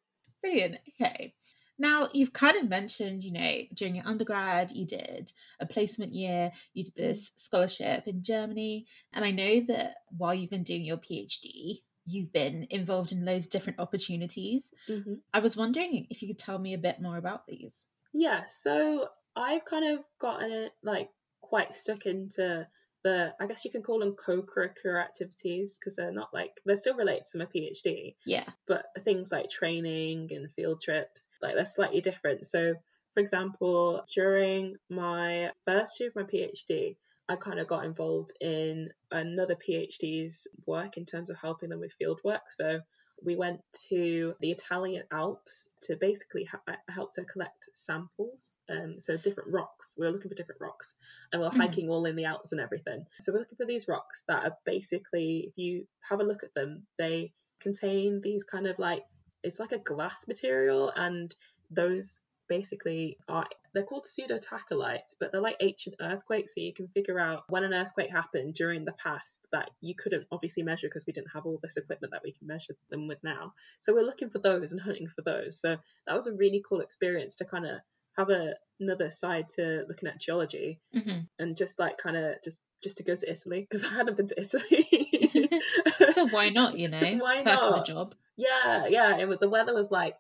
Brilliant. 0.43 0.79
Okay. 1.01 1.35
Now, 1.79 2.09
you've 2.13 2.33
kind 2.33 2.57
of 2.57 2.69
mentioned, 2.69 3.25
you 3.25 3.33
know, 3.33 3.63
during 3.75 3.97
your 3.97 4.07
undergrad, 4.07 4.71
you 4.71 4.87
did 4.87 5.33
a 5.59 5.67
placement 5.67 6.13
year, 6.15 6.53
you 6.73 6.85
did 6.85 6.95
this 6.95 7.33
scholarship 7.37 8.07
in 8.07 8.23
Germany. 8.23 8.87
And 9.13 9.25
I 9.25 9.33
know 9.33 9.61
that 9.63 9.97
while 10.17 10.35
you've 10.35 10.51
been 10.51 10.63
doing 10.63 10.85
your 10.85 10.99
PhD, 10.99 11.83
you've 12.07 12.33
been 12.33 12.69
involved 12.71 13.13
in 13.13 13.25
loads 13.25 13.47
of 13.47 13.51
different 13.51 13.81
opportunities. 13.81 14.73
hmm 14.87 15.15
I 15.33 15.41
was 15.41 15.57
wondering 15.57 16.07
if 16.11 16.23
you 16.23 16.29
could 16.29 16.39
tell 16.39 16.59
me 16.59 16.75
a 16.75 16.79
bit 16.79 17.01
more 17.01 17.17
about 17.17 17.47
these. 17.47 17.89
Yeah, 18.13 18.47
so 18.49 19.09
I've 19.37 19.65
kind 19.65 19.99
of 19.99 20.05
gotten 20.21 20.53
it 20.53 20.73
like 20.83 21.11
quite 21.41 21.75
stuck 21.75 22.07
into 22.07 22.69
the, 23.05 23.35
I 23.39 23.47
guess 23.47 23.65
you 23.65 23.71
can 23.71 23.83
call 23.83 24.01
them 24.01 24.15
co-curricular 24.15 25.01
activities 25.01 25.79
because 25.79 25.95
they're 25.97 26.11
not 26.11 26.33
like 26.35 26.53
they're 26.65 26.75
still 26.75 26.97
related 26.97 27.27
to 27.33 27.39
my 27.39 27.45
PhD, 27.45 28.15
Yeah. 28.25 28.45
but 28.67 28.87
things 29.05 29.31
like 29.31 29.51
training 29.51 30.31
and 30.33 30.51
field 30.55 30.81
trips, 30.83 31.29
like 31.41 31.55
they're 31.55 31.65
slightly 31.67 32.01
different. 32.01 32.47
So, 32.47 32.75
for 33.13 33.21
example, 33.21 34.05
during 34.13 34.77
my 34.89 35.53
first 35.67 36.01
year 36.01 36.09
of 36.09 36.17
my 36.17 36.23
PhD, 36.23 36.97
I 37.29 37.37
kind 37.37 37.61
of 37.61 37.69
got 37.69 37.85
involved 37.85 38.33
in 38.41 38.91
another 39.11 39.55
PhD's 39.55 40.47
work 40.67 40.97
in 40.97 41.05
terms 41.05 41.31
of 41.31 41.37
helping 41.37 41.69
them 41.69 41.81
with 41.81 41.93
field 41.93 42.21
work. 42.25 42.51
So 42.51 42.81
we 43.25 43.37
went 43.37 43.61
to 43.89 44.35
the 44.41 44.51
Italian 44.51 45.05
Alps 45.11 45.69
to 45.83 45.97
basically 45.97 46.45
ha- 46.45 46.61
uh, 46.69 46.77
help 46.89 47.13
to 47.15 47.25
collect 47.25 47.69
samples. 47.75 48.57
Um, 48.69 49.01
so 49.01 49.17
different 49.17 49.53
rocks. 49.53 49.95
We 49.99 50.07
were 50.07 50.13
looking 50.13 50.29
for 50.31 50.35
different 50.35 50.61
rocks, 50.61 50.93
and 51.33 51.41
we 51.41 51.47
we're 51.47 51.53
Mhm. 51.53 51.57
hiking 51.57 51.89
all 51.91 52.05
in 52.07 52.17
the 52.17 52.25
Alps 52.27 52.53
and 52.53 52.61
everything. 52.61 53.07
So 53.21 53.33
we're 53.33 53.41
looking 53.41 53.57
for 53.57 53.67
these 53.67 53.89
rocks 53.89 54.25
that 54.29 54.45
are 54.45 54.57
basically, 54.65 55.47
if 55.49 55.59
you 55.59 55.87
have 56.09 56.21
a 56.21 56.25
look 56.25 56.43
at 56.45 56.55
them, 56.55 56.87
they 56.99 57.33
contain 57.61 58.21
these 58.21 58.45
kind 58.45 58.67
of 58.67 58.79
like 58.79 59.05
it's 59.43 59.59
like 59.61 59.73
a 59.73 59.79
glass 59.79 60.27
material, 60.27 60.91
and 60.91 61.35
those 61.71 62.21
basically 62.49 63.19
are 63.29 63.47
they're 63.75 63.83
called 63.85 64.05
pseudotachylytes, 64.05 65.15
but 65.19 65.33
they're 65.33 65.41
like 65.41 65.57
ancient 65.61 65.97
earthquakes. 66.01 66.55
So 66.55 66.61
you 66.61 66.73
can 66.73 66.89
figure 66.89 67.19
out 67.19 67.43
when 67.49 67.65
an 67.65 67.75
earthquake 67.75 68.11
happened 68.11 68.55
during 68.55 68.85
the 68.85 68.93
past 68.93 69.41
that 69.53 69.71
you 69.81 69.95
couldn't 69.95 70.27
obviously 70.31 70.63
measure 70.63 70.87
because 70.87 71.07
we 71.07 71.13
didn't 71.13 71.33
have 71.35 71.45
all 71.45 71.59
this 71.63 71.77
equipment 71.77 72.13
that 72.13 72.23
we 72.25 72.33
can 72.33 72.47
measure 72.47 72.75
them 72.91 73.09
with 73.09 73.19
now. 73.25 73.53
So 73.81 73.93
we're 73.93 74.05
looking 74.05 74.31
for 74.31 74.39
those 74.39 74.73
and 74.73 74.81
hunting 74.81 75.09
for 75.09 75.23
those. 75.23 75.61
So 75.61 75.77
that 76.07 76.15
was 76.15 76.29
a 76.29 76.33
really 76.33 76.63
cool 76.67 76.81
experience 76.81 77.37
to 77.37 77.45
kind 77.45 77.67
of 77.67 77.79
have 78.17 78.31
a, 78.31 78.55
another 78.81 79.11
side 79.11 79.49
to 79.57 79.85
looking 79.89 80.09
at 80.09 80.21
geology 80.21 80.79
hmm 80.93 81.21
and 81.39 81.57
just 81.57 81.79
like 81.81 81.99
kind 81.99 82.17
of 82.17 82.37
just 82.45 82.61
just 82.83 82.99
to 82.99 83.03
go 83.03 83.15
to 83.15 83.31
Italy 83.31 83.67
because 83.69 83.85
I 83.85 83.95
hadn't 83.95 84.17
been 84.17 84.29
to 84.29 84.41
Italy. 84.41 85.51
so 86.13 86.27
why 86.27 86.51
not, 86.51 86.79
you 86.79 86.89
know, 86.89 87.01
why 87.19 87.39
of 87.39 87.45
the 87.45 87.53
not? 87.53 87.87
job. 87.87 88.15
yeah, 88.37 88.87
yeah. 88.87 89.17
It 89.17 89.41
the 89.41 89.49
weather 89.49 89.75
was 89.75 89.91
like 89.91 90.17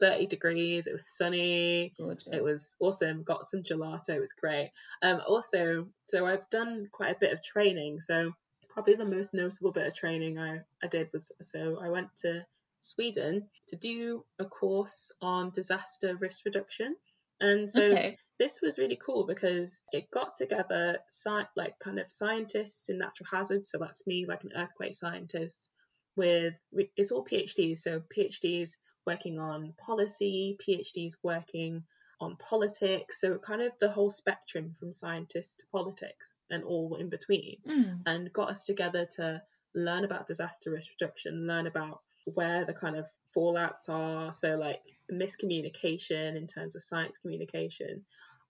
30 0.00 0.26
degrees. 0.26 0.86
It 0.86 0.92
was 0.92 1.16
sunny. 1.16 1.92
Gorgeous. 1.98 2.28
It 2.32 2.42
was 2.42 2.76
awesome. 2.80 3.22
Got 3.22 3.46
some 3.46 3.62
gelato. 3.62 4.10
It 4.10 4.20
was 4.20 4.32
great. 4.32 4.72
Um, 5.02 5.20
also, 5.26 5.88
so 6.04 6.26
I've 6.26 6.48
done 6.50 6.88
quite 6.92 7.16
a 7.16 7.18
bit 7.18 7.32
of 7.32 7.42
training. 7.42 8.00
So 8.00 8.32
probably 8.70 8.94
the 8.94 9.04
most 9.04 9.32
notable 9.34 9.72
bit 9.72 9.86
of 9.86 9.94
training 9.94 10.38
I, 10.38 10.60
I 10.82 10.88
did 10.88 11.08
was 11.12 11.30
so 11.42 11.78
I 11.80 11.90
went 11.90 12.08
to 12.22 12.44
Sweden 12.80 13.48
to 13.68 13.76
do 13.76 14.24
a 14.38 14.44
course 14.44 15.12
on 15.22 15.50
disaster 15.50 16.16
risk 16.16 16.44
reduction. 16.44 16.96
And 17.40 17.70
so 17.70 17.82
okay. 17.82 18.16
this 18.38 18.60
was 18.62 18.78
really 18.78 18.96
cool 18.96 19.26
because 19.26 19.80
it 19.92 20.10
got 20.10 20.34
together 20.34 20.98
sci- 21.08 21.48
like 21.56 21.78
kind 21.78 21.98
of 21.98 22.10
scientists 22.10 22.88
in 22.88 22.98
natural 22.98 23.28
hazards 23.30 23.70
so 23.70 23.78
that's 23.78 24.06
me 24.06 24.26
like 24.26 24.44
an 24.44 24.52
earthquake 24.56 24.94
scientist 24.94 25.68
with 26.16 26.54
it's 26.96 27.10
all 27.10 27.24
phds 27.24 27.78
so 27.78 28.00
phds 28.16 28.76
working 29.06 29.38
on 29.38 29.72
policy 29.78 30.56
phds 30.66 31.16
working 31.22 31.82
on 32.20 32.36
politics 32.36 33.20
so 33.20 33.38
kind 33.38 33.60
of 33.62 33.72
the 33.80 33.90
whole 33.90 34.10
spectrum 34.10 34.74
from 34.78 34.92
scientists 34.92 35.56
to 35.56 35.64
politics 35.72 36.34
and 36.50 36.62
all 36.64 36.96
in 36.96 37.08
between 37.08 37.56
Mm. 37.66 38.02
and 38.06 38.32
got 38.32 38.50
us 38.50 38.64
together 38.64 39.06
to 39.16 39.42
learn 39.74 40.04
about 40.04 40.26
disaster 40.26 40.70
risk 40.70 40.90
reduction, 40.98 41.46
learn 41.48 41.66
about 41.66 42.00
where 42.32 42.64
the 42.64 42.72
kind 42.72 42.96
of 42.96 43.06
fallouts 43.36 43.88
are. 43.88 44.32
So, 44.32 44.56
like 44.56 44.80
miscommunication 45.12 46.36
in 46.36 46.46
terms 46.46 46.76
of 46.76 46.82
science 46.82 47.18
communication. 47.18 48.04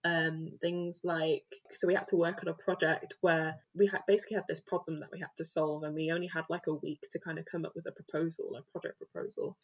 Um, 0.06 0.50
things 0.61 1.00
like 1.02 1.46
so 1.73 1.87
we 1.87 1.94
had 1.94 2.06
to 2.08 2.16
work 2.16 2.42
on 2.42 2.49
a 2.49 2.52
project 2.52 3.14
where 3.23 3.54
we 3.75 3.87
had 3.87 4.02
basically 4.06 4.34
had 4.34 4.44
this 4.46 4.61
problem 4.61 5.00
that 5.00 5.11
we 5.11 5.18
had 5.18 5.34
to 5.38 5.44
solve 5.44 5.82
and 5.82 5.94
we 5.94 6.12
only 6.12 6.26
had 6.26 6.44
like 6.50 6.66
a 6.66 6.75
week 6.75 7.00
to 7.12 7.18
kind 7.18 7.38
of 7.38 7.46
come 7.46 7.64
up 7.64 7.75
with 7.75 7.87
a 7.87 7.92
proposal 7.92 8.54
a 8.54 8.62
project 8.70 8.99
proposal 8.99 9.56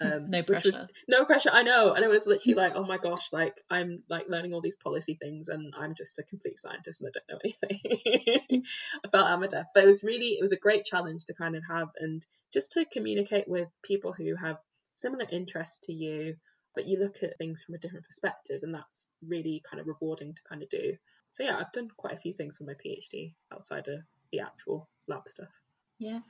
Um, 0.00 0.26
no 0.30 0.38
which 0.40 0.64
was 0.64 0.76
pressure. 0.76 0.88
no 1.08 1.24
pressure. 1.24 1.50
I 1.52 1.62
know, 1.62 1.92
and 1.92 2.04
it 2.04 2.08
was 2.08 2.26
literally 2.26 2.54
like, 2.54 2.72
oh 2.74 2.84
my 2.84 2.98
gosh, 2.98 3.32
like 3.32 3.54
I'm 3.70 4.02
like 4.08 4.26
learning 4.28 4.54
all 4.54 4.60
these 4.60 4.76
policy 4.76 5.16
things, 5.20 5.48
and 5.48 5.74
I'm 5.76 5.94
just 5.94 6.18
a 6.18 6.22
complete 6.22 6.58
scientist 6.58 7.00
and 7.00 7.10
I 7.10 7.18
don't 7.18 7.28
know 7.30 7.68
anything. 7.70 8.64
I 9.04 9.08
felt 9.10 9.28
amateur, 9.28 9.64
but 9.74 9.84
it 9.84 9.86
was 9.86 10.02
really 10.02 10.36
it 10.38 10.42
was 10.42 10.52
a 10.52 10.56
great 10.56 10.84
challenge 10.84 11.26
to 11.26 11.34
kind 11.34 11.56
of 11.56 11.62
have 11.68 11.88
and 11.98 12.24
just 12.52 12.72
to 12.72 12.84
communicate 12.84 13.48
with 13.48 13.68
people 13.82 14.12
who 14.12 14.34
have 14.36 14.58
similar 14.92 15.26
interests 15.30 15.80
to 15.84 15.92
you, 15.92 16.36
but 16.74 16.86
you 16.86 16.98
look 16.98 17.22
at 17.22 17.38
things 17.38 17.62
from 17.62 17.74
a 17.74 17.78
different 17.78 18.06
perspective, 18.06 18.60
and 18.62 18.74
that's 18.74 19.06
really 19.26 19.62
kind 19.68 19.80
of 19.80 19.86
rewarding 19.86 20.34
to 20.34 20.42
kind 20.48 20.62
of 20.62 20.68
do. 20.70 20.96
So 21.32 21.42
yeah, 21.42 21.56
I've 21.58 21.72
done 21.72 21.88
quite 21.96 22.14
a 22.14 22.20
few 22.20 22.32
things 22.32 22.56
for 22.56 22.64
my 22.64 22.74
PhD 22.74 23.34
outside 23.52 23.88
of 23.88 24.00
the 24.30 24.40
actual 24.40 24.88
lab 25.08 25.28
stuff. 25.28 25.48
Yeah. 25.98 26.20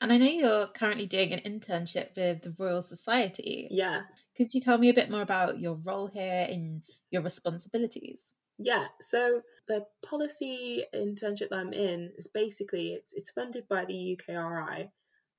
And 0.00 0.12
I 0.12 0.16
know 0.16 0.26
you're 0.26 0.66
currently 0.68 1.06
doing 1.06 1.32
an 1.32 1.40
internship 1.40 2.16
with 2.16 2.42
the 2.42 2.54
Royal 2.58 2.82
Society. 2.82 3.68
Yeah, 3.70 4.02
Could 4.36 4.54
you 4.54 4.60
tell 4.60 4.78
me 4.78 4.88
a 4.88 4.94
bit 4.94 5.10
more 5.10 5.20
about 5.22 5.60
your 5.60 5.74
role 5.74 6.06
here 6.06 6.46
and 6.48 6.82
your 7.10 7.22
responsibilities? 7.22 8.32
Yeah, 8.58 8.86
so 9.00 9.42
the 9.68 9.86
policy 10.04 10.84
internship 10.94 11.50
that 11.50 11.58
I'm 11.58 11.72
in 11.72 12.12
is 12.16 12.28
basically 12.28 12.88
it's 12.94 13.12
it's 13.14 13.30
funded 13.30 13.68
by 13.68 13.84
the 13.84 14.16
UKRI 14.16 14.90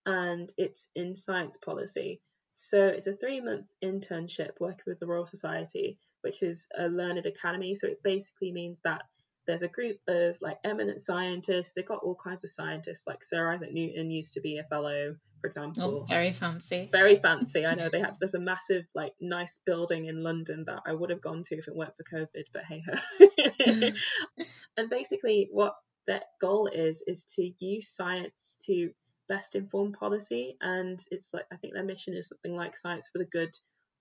and 0.06 0.51
it's 0.58 0.89
in 0.96 1.15
science 1.15 1.58
policy. 1.58 2.22
So 2.51 2.86
it's 2.88 3.08
a 3.08 3.15
three 3.15 3.41
month 3.41 3.65
internship 3.84 4.60
working 4.60 4.84
with 4.88 5.00
the 5.00 5.08
Royal 5.08 5.27
Society, 5.27 5.98
which 6.22 6.44
is 6.44 6.68
a 6.77 6.88
learned 6.88 7.25
academy. 7.25 7.75
So 7.75 7.88
it 7.88 8.03
basically 8.03 8.51
means 8.51 8.80
that 8.84 9.03
there's 9.48 9.64
a 9.64 9.68
group 9.68 9.98
of 10.08 10.38
like 10.42 10.58
eminent 10.64 11.02
scientists. 11.02 11.74
They've 11.76 11.86
got 11.86 12.04
all 12.04 12.16
kinds 12.16 12.44
of 12.44 12.52
scientists, 12.52 13.04
like 13.08 13.24
Sir 13.24 13.52
Isaac 13.54 13.74
Newton 13.74 14.12
used 14.12 14.34
to 14.34 14.42
be 14.42 14.58
a 14.60 14.64
fellow, 14.66 15.16
for 15.42 15.48
example 15.48 16.02
Oh, 16.02 16.06
very 16.06 16.32
fancy. 16.32 16.90
very 16.92 17.16
fancy. 17.16 17.66
I 17.66 17.76
know 17.76 17.90
they 17.92 18.00
have. 18.02 18.18
There's 18.20 18.36
a 18.36 18.40
massive, 18.40 18.86
like, 18.94 19.14
nice 19.22 19.60
building 19.66 20.06
in 20.06 20.24
London 20.24 20.66
that 20.68 20.82
I 20.86 20.94
would 20.94 21.10
have 21.10 21.22
gone 21.22 21.44
to 21.44 21.56
if 21.58 21.68
it 21.68 21.76
weren't 21.76 21.94
for 21.98 22.04
COVID. 22.18 22.44
But 22.54 22.66
hey 22.66 22.84
ho. 22.86 23.28
and 24.78 24.90
basically, 24.90 25.50
what 25.52 25.76
their 26.08 26.22
goal 26.40 26.68
is 26.68 27.04
is 27.08 27.26
to 27.36 27.52
use 27.60 27.90
science 27.90 28.58
to 28.66 28.92
best 29.30 29.56
inform 29.56 29.94
policy, 29.94 30.58
and 30.62 31.04
it's 31.12 31.34
like 31.34 31.46
I 31.52 31.56
think 31.58 31.74
their 31.74 31.84
mission 31.84 32.14
is 32.14 32.28
something 32.30 32.56
like 32.56 32.78
science 32.78 33.10
for 33.12 33.20
the 33.20 33.26
good 33.26 33.52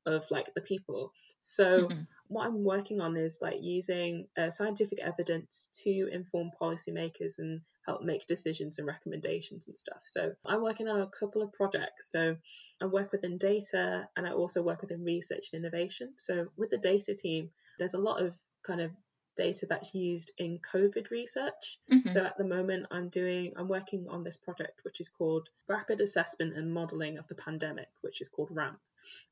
of 0.07 0.29
like 0.31 0.53
the 0.55 0.61
people. 0.63 1.13
So 1.41 1.89
Mhm. 1.89 2.07
What 2.31 2.47
I'm 2.47 2.63
working 2.63 3.01
on 3.01 3.17
is 3.17 3.41
like 3.43 3.57
using 3.61 4.29
uh, 4.39 4.51
scientific 4.51 5.01
evidence 5.01 5.69
to 5.83 6.09
inform 6.13 6.53
policymakers 6.63 7.41
and 7.41 7.61
help 7.85 8.03
make 8.03 8.25
decisions 8.27 8.79
and 8.79 8.87
recommendations 8.87 9.67
and 9.67 9.77
stuff. 9.77 10.03
So 10.05 10.33
I'm 10.47 10.63
working 10.63 10.87
on 10.87 11.01
a 11.01 11.09
couple 11.09 11.43
of 11.43 11.53
projects. 11.53 12.13
So 12.13 12.37
I 12.81 12.87
work 12.87 13.11
within 13.11 13.37
data 13.37 14.09
and 14.17 14.29
I 14.29 14.31
also 14.33 14.63
work 14.63 14.81
within 14.81 15.03
research 15.03 15.47
and 15.53 15.65
innovation. 15.65 16.13
So 16.19 16.47
with 16.57 16.71
the 16.71 16.79
data 16.79 17.17
team, 17.17 17.51
there's 17.81 17.95
a 17.95 17.99
lot 17.99 18.23
of 18.23 18.37
kind 18.63 18.81
of 18.81 18.93
data 19.37 19.67
that's 19.69 19.93
used 19.93 20.31
in 20.39 20.61
COVID 20.73 21.11
research. 21.11 21.81
Mhm. 21.91 22.11
So 22.11 22.25
at 22.25 22.39
the 22.39 22.45
moment, 22.45 22.87
I'm 22.93 23.09
doing, 23.09 23.55
I'm 23.57 23.69
working 23.69 24.07
on 24.09 24.23
this 24.23 24.37
project 24.37 24.85
which 24.85 25.01
is 25.01 25.09
called 25.09 25.49
Rapid 25.67 26.01
Assessment 26.01 26.57
and 26.57 26.73
Modelling 26.73 27.19
of 27.19 27.27
the 27.27 27.35
Pandemic, 27.35 27.89
which 28.03 28.21
is 28.21 28.29
called 28.29 28.51
RAMP. 28.53 28.79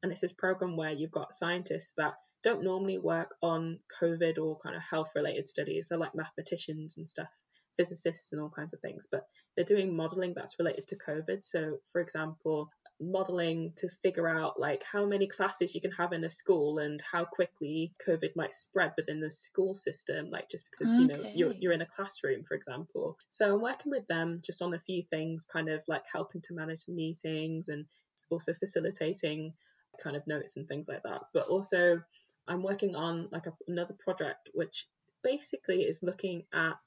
And 0.02 0.11
it's 0.11 0.21
this 0.21 0.33
program 0.33 0.76
where 0.76 0.90
you've 0.90 1.12
got 1.12 1.33
scientists 1.33 1.93
that 1.97 2.14
don't 2.45 2.64
normally 2.64 2.99
work 2.99 3.35
on 3.42 3.78
COVID 4.00 4.38
or 4.38 4.59
kind 4.59 4.76
of 4.76 4.83
health 4.83 5.11
related 5.14 5.49
studies. 5.49 5.88
They're 5.88 5.99
like 5.99 6.14
mathematicians 6.14 6.97
and 6.97 7.09
stuff, 7.09 7.28
physicists 7.76 8.33
and 8.33 8.40
all 8.40 8.50
kinds 8.50 8.73
of 8.73 8.80
things, 8.80 9.07
but 9.11 9.26
they're 9.57 9.64
doing 9.64 9.97
modeling 9.97 10.35
that's 10.35 10.59
related 10.59 10.88
to 10.88 10.97
COVID. 10.97 11.45
So, 11.45 11.78
for 11.92 12.00
example, 12.00 12.71
modeling 13.00 13.73
to 13.76 13.88
figure 14.02 14.28
out 14.28 14.59
like 14.59 14.83
how 14.83 15.07
many 15.07 15.28
classes 15.28 15.75
you 15.75 15.80
can 15.80 15.92
have 15.92 16.12
in 16.12 16.25
a 16.25 16.30
school 16.30 16.78
and 16.78 17.00
how 17.00 17.25
quickly 17.25 17.92
COVID 18.07 18.35
might 18.35 18.52
spread 18.52 18.92
within 18.97 19.21
the 19.21 19.30
school 19.30 19.75
system, 19.75 20.30
like 20.30 20.50
just 20.50 20.64
because 20.71 20.95
you 20.95 21.07
know 21.07 21.30
you're 21.35 21.54
you're 21.61 21.73
in 21.73 21.83
a 21.83 21.87
classroom, 21.87 22.45
for 22.45 22.54
example. 22.54 23.16
So 23.28 23.54
I'm 23.54 23.62
working 23.62 23.90
with 23.90 24.07
them 24.09 24.42
just 24.45 24.62
on 24.62 24.75
a 24.75 24.80
few 24.80 25.02
things, 25.11 25.45
kind 25.45 25.68
of 25.68 25.80
like 25.87 26.02
helping 26.12 26.40
to 26.42 26.54
manage 26.54 26.85
the 26.85 26.92
meetings 26.92 27.68
and 27.68 27.85
also 28.30 28.52
facilitating 28.54 29.54
kind 30.02 30.16
of 30.16 30.26
notes 30.26 30.57
and 30.57 30.66
things 30.66 30.88
like 30.88 31.02
that. 31.04 31.23
But 31.33 31.49
also 31.49 32.02
I'm 32.49 32.62
working 32.62 32.97
on 32.97 33.28
like 33.31 33.47
a, 33.47 33.52
another 33.67 33.95
project 33.99 34.49
which 34.55 34.87
basically 35.23 35.83
is 35.83 36.02
looking 36.02 36.45
at 36.52 36.78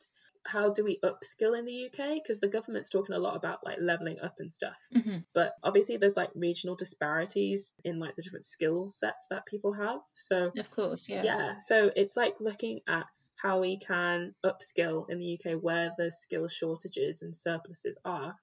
how 0.44 0.74
do 0.74 0.84
we 0.84 1.00
upskill 1.04 1.58
in 1.58 1.66
the 1.66 1.86
UK 1.86 2.16
because 2.16 2.40
the 2.40 2.48
government's 2.48 2.90
talking 2.90 3.14
a 3.16 3.20
lot 3.20 3.36
about 3.36 3.64
like 3.64 3.78
leveling 3.80 4.20
up 4.22 4.36
and 4.40 4.52
stuff 4.52 4.78
Mhm. 4.96 5.24
but 5.36 5.54
obviously 5.64 5.98
there's 5.98 6.18
like 6.18 6.32
regional 6.34 6.76
disparities 6.76 7.74
in 7.84 8.00
like 8.00 8.16
the 8.16 8.24
different 8.24 8.46
skills 8.46 8.98
sets 8.98 9.28
that 9.30 9.46
people 9.46 9.74
have 9.74 10.00
so 10.14 10.52
Of 10.58 10.72
course, 10.72 11.08
yeah. 11.08 11.24
yeah 11.24 11.58
so 11.58 11.92
it's 11.96 12.18
like 12.18 12.36
looking 12.40 12.80
at 12.88 13.06
how 13.36 13.60
we 13.62 13.78
can 13.80 14.34
upskill 14.46 15.10
in 15.10 15.20
the 15.20 15.34
UK 15.38 15.62
where 15.62 15.92
the 15.98 16.10
skill 16.12 16.48
shortages 16.48 17.22
and 17.22 17.36
surpluses 17.36 17.98
are 18.06 18.36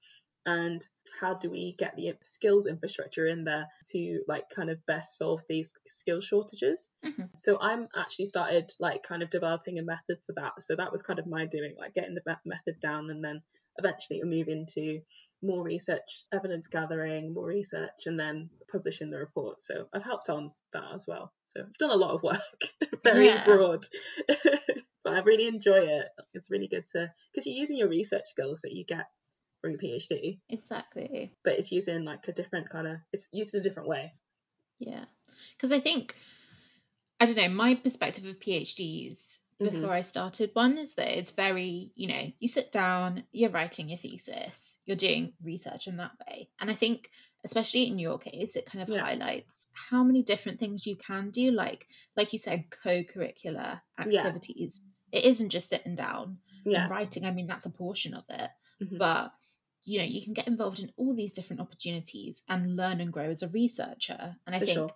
and 0.47 0.85
how 1.21 1.35
do 1.35 1.50
we 1.50 1.75
get 1.78 1.97
the 1.97 2.12
skills 2.23 2.66
infrastructure 2.66 3.26
in 3.26 3.45
there 3.45 3.66
to 3.92 4.23
like 4.28 4.45
kind 4.54 4.71
of 4.71 4.85
best 4.87 5.16
solve 5.16 5.40
these 5.49 5.73
skill 5.87 6.21
shortages? 6.21 6.90
Mhm. 7.04 7.28
so 7.37 7.59
i'm 7.61 7.88
actually 7.97 8.26
started 8.26 8.71
like 8.80 9.02
kind 9.02 9.23
of 9.23 9.30
developing 9.30 9.78
a 9.78 9.83
method 9.83 10.18
for 10.26 10.35
that. 10.37 10.61
So 10.62 10.76
that 10.76 10.92
was 10.92 11.02
kind 11.02 11.18
of 11.18 11.26
my 11.26 11.47
doing 11.47 11.75
like 11.78 11.95
getting 11.95 12.14
the 12.14 12.37
method 12.45 12.80
down 12.80 13.11
and 13.11 13.23
then 13.25 13.42
eventually 13.78 14.18
it'll 14.18 14.30
move 14.30 14.49
into 14.49 15.00
more 15.40 15.62
research 15.62 16.25
evidence 16.33 16.66
gathering 16.66 17.33
more 17.33 17.47
research 17.47 18.07
and 18.07 18.18
then 18.18 18.50
publishing 18.73 19.11
the 19.11 19.18
report. 19.18 19.62
So 19.62 19.87
i've 19.92 20.02
helped 20.02 20.28
on 20.28 20.52
that 20.73 20.85
as 20.95 21.07
well. 21.09 21.33
So 21.47 21.61
i've 21.61 21.78
done 21.78 21.90
a 21.90 21.97
lot 21.97 22.14
of 22.14 22.23
work 22.23 22.61
very 23.04 23.26
Yeah. 23.26 23.45
broad 23.45 23.85
but 25.04 25.14
i 25.14 25.21
really 25.21 25.47
enjoy 25.47 25.78
it. 25.99 26.07
It's 26.35 26.50
really 26.50 26.68
good 26.68 26.87
to 26.92 27.11
because 27.33 27.47
you're 27.47 27.57
using 27.57 27.76
your 27.78 27.88
research 27.88 28.26
skills 28.26 28.62
that 28.62 28.73
you 28.73 28.85
get 28.85 29.07
from 29.61 29.71
your 29.73 29.81
phd 29.81 30.38
Exactly. 30.49 31.33
but 31.45 31.55
it's 31.59 31.73
using 31.73 32.05
like 32.05 32.27
a 32.29 32.33
different 32.33 32.69
kind 32.71 32.87
of 32.87 32.97
it's 33.12 33.29
used 33.33 33.55
in 33.55 33.61
a 33.61 33.62
different 33.65 33.88
way 33.88 34.12
Yeah. 34.79 35.05
Because 35.57 35.73
I 35.73 35.81
think, 35.81 36.15
I 37.21 37.27
don't 37.27 37.37
know, 37.37 37.49
my 37.49 37.75
perspective 37.75 38.25
of 38.25 38.38
PhDs 38.38 39.41
Mhm. 39.61 39.71
before 39.71 39.93
I 39.93 40.03
started 40.03 40.50
one 40.55 40.79
is 40.79 40.95
that 40.95 41.19
it's 41.19 41.33
very, 41.33 41.91
you 41.97 42.07
know, 42.09 42.33
you 42.38 42.47
sit 42.49 42.71
down, 42.71 43.25
you're 43.33 43.50
writing 43.50 43.88
your 43.88 43.99
thesis, 43.99 44.79
you're 44.87 44.97
doing 44.97 45.33
research 45.43 45.88
in 45.88 45.97
that 45.97 46.12
way. 46.29 46.49
And 46.61 46.71
I 46.71 46.75
think, 46.75 47.11
especially 47.45 47.88
in 47.88 47.99
your 47.99 48.19
case, 48.19 48.55
it 48.55 48.67
kind 48.67 48.83
of 48.83 48.88
Yeah. 48.88 49.00
highlights 49.03 49.67
how 49.73 50.05
many 50.05 50.23
different 50.23 50.61
things 50.61 50.87
you 50.87 50.97
can 50.97 51.31
do, 51.31 51.50
like, 51.50 51.88
like 52.17 52.33
you 52.33 52.38
said, 52.38 52.71
co 52.71 53.03
curricular 53.03 53.81
Yeah. 53.99 54.27
activities. 54.27 54.81
It 55.11 55.25
isn't 55.25 55.49
just 55.50 55.69
sitting 55.69 55.97
down 55.97 56.38
yeah 56.65 56.83
and 56.83 56.91
writing. 56.91 57.25
I 57.27 57.33
mean, 57.33 57.47
that's 57.49 57.67
a 57.67 57.71
portion 57.71 58.15
of 58.15 58.25
it. 58.29 58.50
Mhm. 58.81 58.99
But 58.99 59.33
you 59.88 59.99
know, 59.99 60.04
you 60.04 60.23
can 60.23 60.35
get 60.35 60.47
involved 60.47 60.80
in 60.80 60.92
all 60.99 61.14
these 61.14 61.33
different 61.33 61.62
opportunities 61.62 62.42
and 62.49 62.76
learn 62.76 63.00
and 63.00 63.11
grow 63.12 63.30
as 63.30 63.42
a 63.42 63.49
researcher. 63.49 64.37
And 64.47 64.54
I 64.54 64.59
For 64.59 64.66
think 64.66 64.76
sure. 64.76 64.90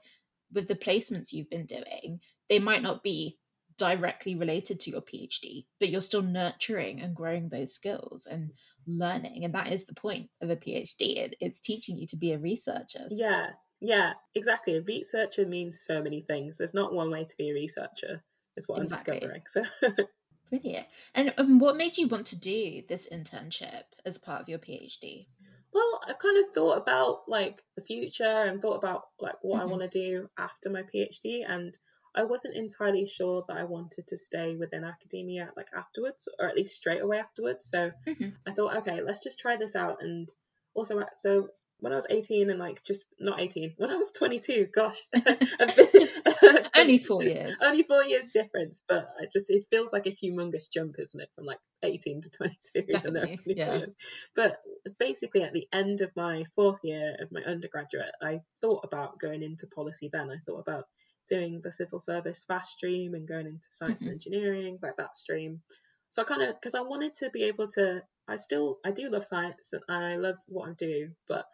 with 0.52 0.68
the 0.68 0.74
placements 0.76 1.32
you've 1.32 1.48
been 1.50 1.64
doing, 1.66 2.20
they 2.50 2.58
might 2.58 2.82
not 2.82 3.02
be 3.02 3.38
directly 3.78 4.34
related 4.34 4.80
to 4.80 4.90
your 4.90 5.00
PhD, 5.00 5.64
but 5.80 5.88
you're 5.88 6.02
still 6.02 6.20
nurturing 6.22 7.00
and 7.00 7.16
growing 7.16 7.48
those 7.48 7.74
skills 7.74 8.26
and 8.26 8.52
learning. 8.86 9.44
And 9.44 9.54
that 9.54 9.72
is 9.72 9.86
the 9.86 9.94
point 9.94 10.28
of 10.42 10.50
a 10.50 10.56
PhD. 10.56 11.16
It, 11.16 11.36
it's 11.40 11.60
teaching 11.60 11.96
you 11.96 12.06
to 12.08 12.16
be 12.16 12.32
a 12.32 12.38
researcher. 12.38 13.08
So- 13.08 13.16
Yeah, 13.16 13.46
yeah, 13.80 14.12
exactly. 14.34 14.76
A 14.76 14.82
researcher 14.82 15.46
means 15.46 15.84
so 15.84 16.02
many 16.02 16.20
things. 16.20 16.58
There's 16.58 16.74
not 16.74 16.92
one 16.92 17.10
way 17.10 17.24
to 17.24 17.34
be 17.38 17.48
a 17.50 17.54
researcher, 17.54 18.22
is 18.58 18.68
what 18.68 18.82
Exactly. 18.82 19.14
I'm 19.14 19.20
discovering. 19.40 19.42
So, 19.48 20.04
Brilliant. 20.52 20.86
And 21.16 21.34
um, 21.36 21.58
what 21.58 21.76
made 21.76 21.98
you 21.98 22.06
want 22.06 22.28
to 22.28 22.36
do 22.36 22.82
this 22.86 23.08
internship 23.10 23.86
as 24.04 24.18
part 24.18 24.40
of 24.40 24.48
your 24.48 24.60
PhD? 24.60 25.26
well, 25.72 26.00
I've 26.06 26.18
kind 26.18 26.38
of 26.44 26.52
thought 26.54 26.76
about 26.78 27.28
like 27.28 27.62
the 27.76 27.82
future 27.82 28.24
and 28.24 28.60
thought 28.60 28.76
about 28.76 29.04
like 29.18 29.36
what 29.42 29.60
I 29.62 29.64
Mhm. 29.64 29.66
want 29.66 29.82
to 29.82 29.88
do 29.88 30.28
after 30.38 30.68
my 30.70 30.82
PhD, 30.82 31.44
and 31.48 31.76
I 32.14 32.24
wasn't 32.24 32.56
entirely 32.56 33.06
sure 33.06 33.44
that 33.48 33.56
I 33.56 33.64
wanted 33.64 34.06
to 34.08 34.18
stay 34.18 34.54
within 34.56 34.84
academia 34.84 35.50
like 35.56 35.68
afterwards, 35.74 36.28
or 36.38 36.48
at 36.48 36.56
least 36.56 36.74
straight 36.74 37.00
away 37.00 37.18
afterwards. 37.18 37.66
So 37.68 37.92
Mhm. 38.06 38.36
I 38.46 38.52
thought, 38.52 38.76
okay, 38.78 39.00
let's 39.02 39.22
just 39.22 39.40
try 39.40 39.56
this 39.56 39.74
out. 39.76 40.02
And 40.02 40.28
also, 40.74 40.98
uh, 41.00 41.06
so 41.16 41.48
when 41.82 41.92
I 41.92 41.96
was 41.96 42.06
18 42.08 42.48
and 42.48 42.58
like 42.60 42.82
just 42.84 43.04
not 43.20 43.40
18, 43.40 43.74
when 43.78 43.90
I 43.90 43.96
was 43.96 44.10
22, 44.12 44.68
gosh, 44.74 45.02
been- 45.12 46.08
Only 46.76 46.98
four 46.98 47.22
years. 47.22 47.60
Only 47.62 47.82
four 47.82 48.04
years 48.04 48.30
difference, 48.30 48.82
but 48.88 49.08
I 49.20 49.24
just 49.32 49.50
it 49.50 49.64
feels 49.70 49.92
like 49.92 50.06
a 50.06 50.10
humongous 50.10 50.70
jump, 50.72 50.94
isn't 50.98 51.20
it, 51.20 51.28
from 51.34 51.44
like 51.44 51.58
18 51.82 52.20
to 52.22 52.30
22, 52.30 52.56
even 52.88 53.12
though 53.14 53.20
it's 53.22 53.40
Definitely, 53.42 53.54
yeah. 53.56 53.76
years. 53.78 53.94
But 54.34 54.58
it's 54.84 54.94
basically 54.94 55.42
at 55.42 55.52
the 55.52 55.66
end 55.72 56.00
of 56.00 56.10
my 56.16 56.44
fourth 56.54 56.78
year 56.84 57.16
of 57.20 57.30
my 57.32 57.42
undergraduate, 57.42 58.12
I 58.22 58.40
thought 58.60 58.84
about 58.84 59.18
going 59.18 59.42
into 59.42 59.66
policy. 59.66 60.08
Then 60.12 60.30
I 60.30 60.36
thought 60.46 60.60
about 60.60 60.84
doing 61.28 61.60
the 61.62 61.72
civil 61.72 61.98
service 62.00 62.44
fast 62.46 62.72
stream 62.72 63.14
and 63.14 63.26
going 63.28 63.46
into 63.46 63.66
science 63.70 64.02
Mhm. 64.02 64.06
and 64.06 64.12
engineering, 64.14 64.78
like 64.82 64.96
that 64.96 65.16
stream. 65.16 65.62
So 66.10 66.22
I 66.22 66.24
kind 66.26 66.42
of 66.42 66.54
because 66.54 66.74
I 66.74 66.80
wanted 66.82 67.14
to 67.14 67.30
be 67.30 67.44
able 67.44 67.68
to. 67.72 68.02
I 68.28 68.36
still 68.36 68.78
I 68.84 68.92
do 68.92 69.10
love 69.10 69.24
science 69.24 69.72
and 69.72 69.82
I 69.88 70.16
love 70.16 70.36
what 70.46 70.68
I 70.68 70.72
do, 70.78 71.10
but 71.28 71.44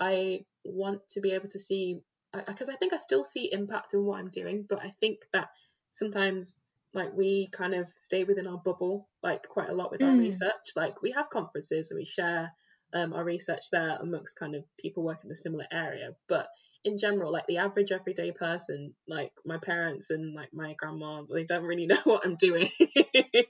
I 0.00 0.40
want 0.64 1.08
to 1.10 1.20
be 1.20 1.32
able 1.32 1.48
to 1.50 1.58
see 1.58 2.00
because 2.32 2.68
I, 2.68 2.76
think 2.76 2.92
I 2.92 2.96
still 2.96 3.24
see 3.24 3.52
impact 3.52 3.92
in 3.94 4.04
what 4.04 4.18
I'm 4.20 4.30
doing, 4.30 4.64
but 4.68 4.80
I 4.80 4.94
think 5.00 5.18
that 5.32 5.48
sometimes 5.90 6.56
like 6.94 7.12
we 7.12 7.48
kind 7.52 7.74
of 7.74 7.86
stay 7.96 8.24
within 8.24 8.46
our 8.46 8.58
bubble 8.58 9.08
like 9.22 9.46
quite 9.48 9.68
a 9.68 9.74
lot 9.74 9.90
with 9.90 10.02
our 10.02 10.10
Mm. 10.10 10.18
research. 10.18 10.72
Like 10.76 11.02
we 11.02 11.12
have 11.12 11.30
conferences 11.30 11.90
and 11.90 11.98
we 11.98 12.04
share 12.04 12.52
um, 12.92 13.12
our 13.12 13.24
research 13.24 13.64
there 13.70 13.98
amongst 14.00 14.38
kind 14.38 14.54
of 14.54 14.64
people 14.78 15.02
working 15.04 15.28
in 15.28 15.32
a 15.32 15.36
similar 15.36 15.66
area, 15.72 16.10
but 16.28 16.48
in 16.84 16.98
general, 16.98 17.32
like 17.32 17.46
the 17.46 17.58
average 17.58 17.92
everyday 17.92 18.32
person, 18.32 18.94
like 19.06 19.32
my 19.44 19.58
parents 19.58 20.10
and 20.10 20.34
like 20.34 20.48
my 20.52 20.74
grandma, 20.78 21.22
they 21.32 21.44
don't 21.44 21.64
really 21.64 21.86
know 21.92 21.98
what 22.04 22.24
I'm 22.24 22.36
doing. 22.36 22.68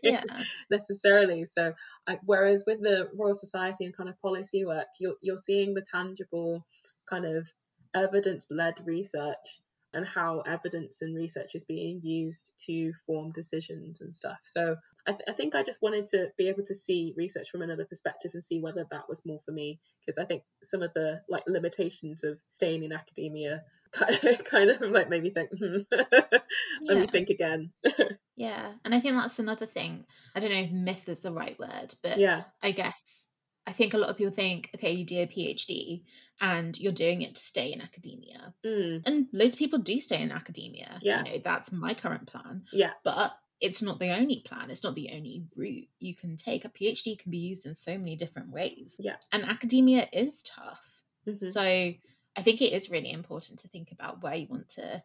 Yeah. 0.03 0.23
necessarily. 0.71 1.47
So, 1.47 1.75
like, 2.09 2.21
whereas 2.25 2.65
with 2.67 2.81
the 2.81 3.09
Royal 3.15 3.35
Society 3.35 3.85
and 3.85 3.97
kind 3.97 4.09
of 4.09 4.21
policy 4.21 4.65
work, 4.65 4.87
you're 4.99 5.17
you're 5.21 5.39
seeing 5.39 5.75
the 5.75 5.83
tangible 5.83 6.67
kind 7.09 7.25
of 7.25 7.51
evidence-led 7.95 8.75
research 8.85 9.61
and 9.93 10.07
how 10.07 10.41
evidence 10.41 11.03
and 11.03 11.17
research 11.17 11.57
is 11.57 11.65
being 11.65 12.01
used 12.05 12.53
to 12.67 12.93
form 13.07 13.33
decisions 13.33 14.01
and 14.01 14.15
stuff. 14.15 14.39
So, 14.45 14.77
I, 15.11 15.13
th- 15.13 15.29
I 15.29 15.33
think 15.33 15.55
I 15.55 15.63
just 15.63 15.83
wanted 15.83 16.07
to 16.07 16.29
be 16.39 16.49
able 16.49 16.63
to 16.65 16.75
see 16.75 17.15
research 17.17 17.51
from 17.51 17.63
another 17.63 17.85
perspective 17.85 18.31
and 18.35 18.43
see 18.43 18.61
whether 18.61 18.87
that 18.91 19.09
was 19.09 19.25
more 19.27 19.41
for 19.45 19.53
me 19.53 19.81
because 20.01 20.19
I 20.19 20.25
think 20.25 20.43
some 20.63 20.83
of 20.83 20.93
the 20.95 21.21
like 21.29 21.43
limitations 21.47 22.23
of 22.25 22.39
staying 22.57 22.85
in 22.85 22.93
academia 22.93 23.63
kind 23.93 24.25
of, 24.25 24.45
kind 24.45 24.71
of 24.71 24.81
like 24.83 25.09
made 25.11 25.23
me 25.25 25.31
think, 25.31 25.51
hmm, 25.59 25.79
let 25.91 26.43
Yeah. 26.83 26.95
me 27.01 27.07
think 27.07 27.29
again. 27.31 27.73
Yeah. 28.37 28.73
And 28.87 28.95
I 28.95 29.01
think 29.01 29.17
that's 29.17 29.39
another 29.39 29.67
thing. 29.67 30.07
I 30.35 30.41
don't 30.41 30.51
know 30.53 30.61
if 30.63 30.71
myth 30.71 31.09
is 31.11 31.21
the 31.21 31.33
right 31.33 31.59
word, 31.59 31.95
but 32.03 32.17
yeah, 32.17 32.45
I 32.63 32.71
guess 32.71 33.27
I 33.67 33.73
think 33.73 33.93
a 33.93 33.99
lot 33.99 34.09
of 34.09 34.17
people 34.17 34.33
think, 34.33 34.71
okay, 34.75 34.93
you 34.93 35.05
do 35.05 35.19
a 35.21 35.27
PhD 35.27 36.05
and 36.41 36.79
you're 36.81 36.93
doing 36.93 37.21
it 37.21 37.35
to 37.35 37.43
stay 37.43 37.71
in 37.73 37.83
academia. 37.83 38.55
mm, 38.65 39.03
And 39.07 39.27
loads 39.35 39.53
of 39.55 39.59
people 39.59 39.79
do 39.81 40.01
stay 40.01 40.23
in 40.23 40.33
academia. 40.33 40.99
Yeah. 41.03 41.19
You 41.19 41.25
know, 41.33 41.41
that's 41.45 41.71
my 41.71 41.93
current 41.93 42.29
plan. 42.29 42.63
yeah, 42.73 42.93
But 43.05 43.33
it's 43.61 43.83
not 43.83 43.99
the 43.99 44.11
only 44.11 44.41
plan. 44.41 44.71
It's 44.71 44.83
not 44.85 44.95
the 44.95 45.11
only 45.13 45.45
route 45.55 45.89
you 45.99 46.15
can 46.15 46.37
take. 46.37 46.65
A 46.65 46.69
PhD 46.69 47.19
can 47.19 47.31
be 47.31 47.39
used 47.39 47.67
in 47.67 47.75
so 47.75 47.97
many 47.99 48.17
different 48.17 48.51
ways. 48.51 48.97
Yeah. 48.99 49.17
And 49.33 49.45
academia 49.45 50.09
is 50.13 50.43
tough. 50.43 51.03
mhm, 51.27 51.53
So 51.53 51.61
I 51.63 52.43
think 52.43 52.63
it 52.63 52.73
is 52.73 52.91
really 52.91 53.11
important 53.11 53.61
to 53.61 53.69
think 53.69 53.93
about 53.93 54.23
where 54.23 54.35
you 54.35 54.47
want 54.49 54.69
to 54.71 55.03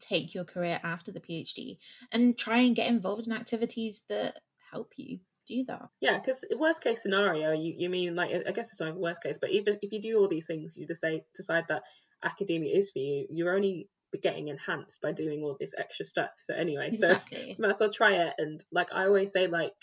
take 0.00 0.34
your 0.34 0.44
career 0.44 0.80
after 0.82 1.10
the 1.12 1.20
PhD 1.20 1.78
and 2.12 2.38
try 2.38 2.58
and 2.58 2.76
get 2.76 2.88
involved 2.88 3.26
in 3.26 3.32
activities 3.32 4.02
that 4.08 4.38
help 4.70 4.92
you 4.96 5.20
do 5.46 5.64
that. 5.64 5.88
yeah. 6.00 6.18
Because 6.18 6.44
worst 6.56 6.82
case 6.82 7.02
scenario, 7.02 7.52
you 7.52 7.74
you 7.76 7.88
mean 7.88 8.14
like 8.14 8.30
I 8.46 8.52
guess 8.52 8.70
it's 8.70 8.80
not 8.80 8.90
even 8.90 9.00
worst 9.00 9.22
case, 9.22 9.38
but 9.38 9.50
even 9.50 9.78
if 9.82 9.92
you 9.92 10.00
do 10.00 10.18
all 10.18 10.28
these 10.28 10.46
things, 10.46 10.76
you 10.76 10.86
decide 10.86 11.24
decide 11.34 11.64
that 11.68 11.82
academia 12.22 12.76
is 12.76 12.90
for 12.90 12.98
you, 12.98 13.26
you're 13.30 13.54
only 13.54 13.88
getting 14.22 14.48
enhanced 14.48 15.00
by 15.02 15.12
doing 15.12 15.42
all 15.42 15.56
this 15.58 15.74
extra 15.78 16.04
stuff. 16.04 16.30
So 16.38 16.54
anyway, 16.54 16.90
so 16.90 17.06
Exactly. 17.06 17.56
might 17.58 17.70
as 17.70 17.80
well 17.80 17.92
try 17.92 18.14
it. 18.14 18.34
And 18.38 18.62
like 18.72 18.88
I 18.92 19.04
always 19.04 19.32
say, 19.32 19.46
like 19.46 19.74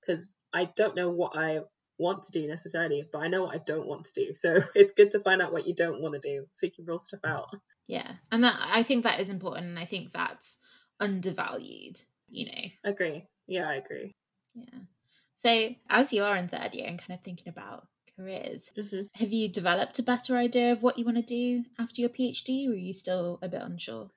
because 0.00 0.34
I 0.52 0.70
don't 0.76 0.96
know 0.96 1.10
what 1.10 1.36
I 1.36 1.60
want 1.98 2.24
to 2.24 2.32
do 2.32 2.46
necessarily, 2.46 3.04
but 3.12 3.20
I 3.20 3.28
know 3.28 3.44
what 3.44 3.54
I 3.54 3.60
don't 3.64 3.86
want 3.86 4.04
to 4.04 4.12
do. 4.14 4.32
So 4.32 4.58
it's 4.74 4.92
good 4.92 5.10
to 5.12 5.20
find 5.20 5.42
out 5.42 5.52
what 5.52 5.66
you 5.66 5.74
don't 5.74 6.00
want 6.00 6.14
to 6.14 6.20
do, 6.20 6.46
so 6.52 6.66
you 6.66 6.72
can 6.72 6.86
rule 6.86 6.98
stuff 6.98 7.20
out. 7.24 7.54
Yeah. 7.86 8.10
And 8.32 8.44
that 8.44 8.56
I 8.72 8.82
think 8.82 9.04
that 9.04 9.20
is 9.20 9.30
important 9.30 9.66
and 9.66 9.78
I 9.78 9.84
think 9.84 10.12
that's 10.12 10.58
undervalued, 11.00 12.00
you 12.28 12.46
know. 12.46 12.90
Agree. 12.90 13.26
Yeah, 13.46 13.68
I 13.68 13.74
agree. 13.74 14.14
Yeah. 14.54 14.80
So 15.36 15.74
as 15.90 16.12
you 16.12 16.24
are 16.24 16.36
in 16.36 16.48
third 16.48 16.74
year 16.74 16.86
and 16.86 16.98
kind 16.98 17.18
of 17.18 17.24
thinking 17.24 17.48
about 17.48 17.86
careers, 18.16 18.70
hmm 18.76 19.02
have 19.14 19.32
you 19.32 19.48
developed 19.48 19.98
a 19.98 20.02
better 20.02 20.36
idea 20.36 20.72
of 20.72 20.82
what 20.82 20.98
you 20.98 21.04
want 21.04 21.16
to 21.16 21.22
do 21.22 21.64
after 21.78 22.00
your 22.00 22.10
PhD 22.10 22.68
or 22.68 22.72
are 22.72 22.74
you 22.74 22.92
still 22.92 23.38
a 23.42 23.48
bit 23.48 23.62
unsure? 23.62 24.10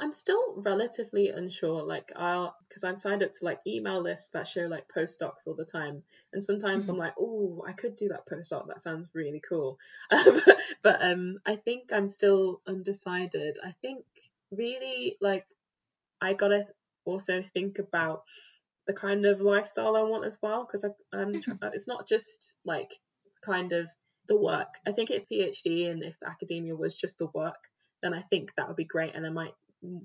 I'm 0.00 0.12
still 0.12 0.54
relatively 0.56 1.28
unsure. 1.28 1.82
Like, 1.82 2.10
I'll 2.16 2.56
because 2.68 2.84
I'm 2.84 2.96
signed 2.96 3.22
up 3.22 3.34
to 3.34 3.44
like 3.44 3.60
email 3.66 4.00
lists 4.00 4.30
that 4.30 4.48
show 4.48 4.62
like 4.62 4.88
postdocs 4.88 5.46
all 5.46 5.54
the 5.54 5.66
time, 5.66 6.02
and 6.32 6.42
sometimes 6.42 6.88
I'm 6.88 6.96
like, 6.96 7.14
oh, 7.18 7.62
I 7.66 7.72
could 7.72 7.96
do 7.96 8.08
that 8.08 8.26
postdoc. 8.26 8.68
That 8.68 8.80
sounds 8.80 9.08
really 9.14 9.42
cool. 9.46 9.78
Um, 10.10 10.40
but 10.82 11.02
um, 11.02 11.38
I 11.46 11.56
think 11.56 11.92
I'm 11.92 12.08
still 12.08 12.62
undecided. 12.66 13.58
I 13.62 13.72
think 13.82 14.04
really 14.50 15.16
like 15.20 15.46
I 16.20 16.32
gotta 16.32 16.66
also 17.04 17.42
think 17.54 17.78
about 17.78 18.24
the 18.86 18.92
kind 18.94 19.26
of 19.26 19.40
lifestyle 19.40 19.96
I 19.96 20.02
want 20.02 20.24
as 20.24 20.38
well 20.42 20.64
because 20.64 20.84
I'm 21.12 21.42
tr- 21.42 21.52
it's 21.74 21.86
not 21.86 22.08
just 22.08 22.54
like 22.64 22.98
kind 23.42 23.72
of 23.72 23.88
the 24.28 24.36
work. 24.36 24.74
I 24.86 24.92
think 24.92 25.10
if 25.10 25.28
PhD 25.28 25.90
and 25.90 26.02
if 26.02 26.16
academia 26.24 26.74
was 26.76 26.94
just 26.94 27.18
the 27.18 27.26
work, 27.34 27.68
then 28.02 28.14
I 28.14 28.22
think 28.22 28.52
that 28.56 28.68
would 28.68 28.76
be 28.76 28.84
great 28.84 29.14
and 29.14 29.26
I 29.26 29.30
might 29.30 29.54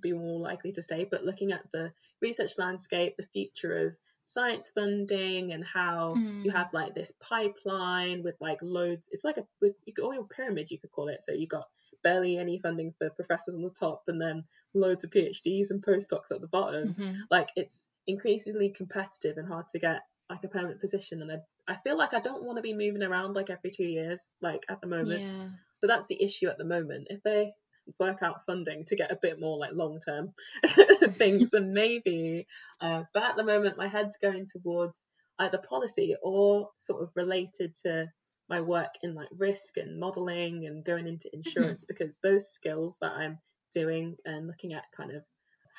be 0.01 0.13
more 0.13 0.39
likely 0.39 0.71
to 0.73 0.81
stay. 0.81 1.05
But 1.09 1.23
looking 1.23 1.51
at 1.51 1.65
the 1.71 1.93
research 2.21 2.57
landscape, 2.57 3.15
the 3.17 3.23
future 3.33 3.87
of 3.87 3.95
science 4.23 4.71
funding 4.73 5.53
and 5.53 5.63
how 5.63 6.21
you 6.43 6.51
Mm. 6.51 6.51
have 6.51 6.73
like 6.73 6.95
this 6.95 7.11
pipeline 7.19 8.23
with 8.23 8.35
like 8.39 8.57
loads 8.63 9.07
it's 9.11 9.23
like 9.23 9.37
a 9.37 9.45
you 9.61 9.93
could, 9.93 10.03
or 10.03 10.25
pyramid 10.27 10.71
you 10.71 10.79
could 10.79 10.91
call 10.91 11.09
it 11.09 11.21
so 11.21 11.31
you 11.31 11.45
got 11.47 11.67
barely 12.03 12.35
any 12.37 12.57
funding 12.59 12.91
for 12.97 13.11
professors 13.11 13.53
on 13.53 13.61
the 13.61 13.69
top 13.69 14.01
and 14.07 14.19
then 14.19 14.43
loads 14.73 15.03
of 15.03 15.11
phds 15.11 15.69
and 15.69 15.83
postdocs 15.85 16.31
at 16.31 16.41
the 16.41 16.47
bottom 16.47 16.95
Mhm. 16.95 17.27
like 17.29 17.49
it's 17.55 17.87
increasingly 18.07 18.69
competitive 18.71 19.37
and 19.37 19.47
hard 19.47 19.67
to 19.67 19.77
get 19.77 20.01
like 20.29 20.43
a 20.43 20.47
permanent 20.47 20.81
position 20.81 21.21
and 21.21 21.31
I, 21.31 21.73
I 21.73 21.77
feel 21.83 21.97
like 21.97 22.13
I 22.13 22.19
don't 22.19 22.45
want 22.45 22.57
to 22.57 22.61
be 22.63 22.73
moving 22.73 23.03
around 23.03 23.33
like 23.35 23.49
every 23.49 23.71
two 23.71 23.85
years 23.85 24.29
like 24.41 24.65
at 24.69 24.81
the 24.81 24.87
moment 24.87 25.21
Yeah. 25.21 25.47
so 25.81 25.87
that's 25.87 26.07
the 26.07 26.21
issue 26.23 26.47
at 26.47 26.57
the 26.57 26.65
moment 26.65 27.07
if 27.09 27.21
they 27.23 27.53
work 27.99 28.23
out 28.23 28.45
funding 28.47 28.85
to 28.85 28.95
get 28.95 29.11
a 29.11 29.19
bit 29.21 29.39
more 29.39 29.59
like 29.59 29.71
long 29.73 29.99
term 29.99 30.33
things 31.11 31.53
and 31.53 31.71
maybe 31.73 32.47
uh, 32.81 33.03
but 33.13 33.23
at 33.23 33.35
the 33.35 33.43
moment 33.43 33.77
my 33.77 33.87
head's 33.87 34.17
going 34.21 34.45
towards 34.51 35.05
either 35.39 35.59
policy 35.59 36.15
or 36.23 36.69
sort 36.77 37.03
of 37.03 37.09
related 37.15 37.75
to 37.83 38.07
my 38.49 38.61
work 38.61 38.89
in 39.03 39.13
like 39.15 39.27
risk 39.37 39.77
and 39.77 39.99
modeling 39.99 40.65
and 40.65 40.83
going 40.85 41.07
into 41.07 41.29
insurance 41.33 41.85
because 41.87 42.17
those 42.23 42.49
skills 42.51 42.97
that 43.01 43.11
I'm 43.11 43.37
doing 43.73 44.15
and 44.25 44.47
looking 44.47 44.73
at 44.73 44.83
kind 44.95 45.11
of 45.11 45.23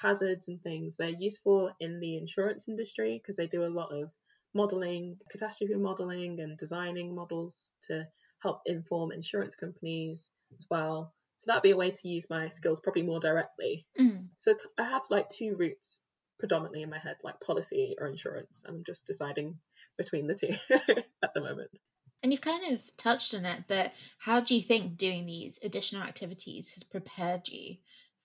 hazards 0.01 0.49
and 0.49 0.61
things 0.63 0.97
they're 0.97 1.09
useful 1.09 1.71
in 1.81 2.01
the 2.01 2.19
insurance 2.19 2.69
industry 2.69 3.19
because 3.21 3.37
they 3.37 3.47
do 3.47 3.65
a 3.65 3.67
lot 3.81 3.91
of 3.93 4.11
modeling 4.57 5.17
catastrophe 5.31 5.75
modeling 5.75 6.41
and 6.41 6.57
designing 6.59 7.15
models 7.15 7.73
to 7.87 8.07
help 8.43 8.61
inform 8.67 9.13
insurance 9.13 9.55
companies 9.57 10.29
as 10.59 10.67
well 10.71 11.13
so 11.37 11.51
that'd 11.51 11.63
be 11.63 11.73
a 11.73 11.77
way 11.77 11.91
to 11.91 12.09
use 12.09 12.31
my 12.31 12.49
skills 12.49 12.81
probably 12.81 13.03
more 13.03 13.21
directly 13.21 13.87
Mm. 14.01 14.29
so 14.37 14.55
I 14.79 14.85
have 14.85 15.03
like 15.11 15.29
two 15.29 15.57
routes 15.57 16.01
predominantly 16.39 16.83
in 16.83 16.91
my 16.91 16.99
head, 16.99 17.17
like 17.25 17.41
policy 17.41 17.97
or 17.99 18.09
insurance. 18.09 18.63
I'm 18.69 18.83
just 18.85 19.07
deciding 19.07 19.59
between 19.97 20.27
the 20.27 20.35
two 20.35 20.55
at 21.25 21.33
the 21.35 21.41
moment. 21.41 21.71
And 22.23 22.33
you've 22.33 22.43
kind 22.43 22.75
of 22.75 22.83
touched 22.97 23.35
on 23.35 23.47
it, 23.47 23.65
but 23.69 23.93
how 24.19 24.41
do 24.41 24.55
you 24.55 24.63
think 24.63 24.99
doing 24.99 25.27
these 25.27 25.59
additional 25.63 26.03
activities 26.03 26.71
has 26.71 26.83
prepared 26.83 27.49
you 27.49 27.77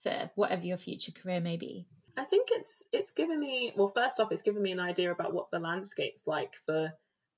for 0.04 0.30
whatever 0.36 0.65
your 0.65 0.78
future 0.78 1.12
career 1.12 1.39
may 1.39 1.58
be? 1.58 1.88
I 2.17 2.26
think 2.26 2.50
it's 2.52 2.84
it's 2.91 3.12
given 3.12 3.39
me 3.39 3.74
well, 3.76 3.88
first 3.95 4.19
off, 4.19 4.32
it's 4.32 4.41
given 4.41 4.62
me 4.62 4.71
an 4.71 4.80
idea 4.80 5.12
about 5.12 5.34
what 5.34 5.50
the 5.52 5.60
landscape's 5.60 6.28
like 6.28 6.56
for 6.65 6.93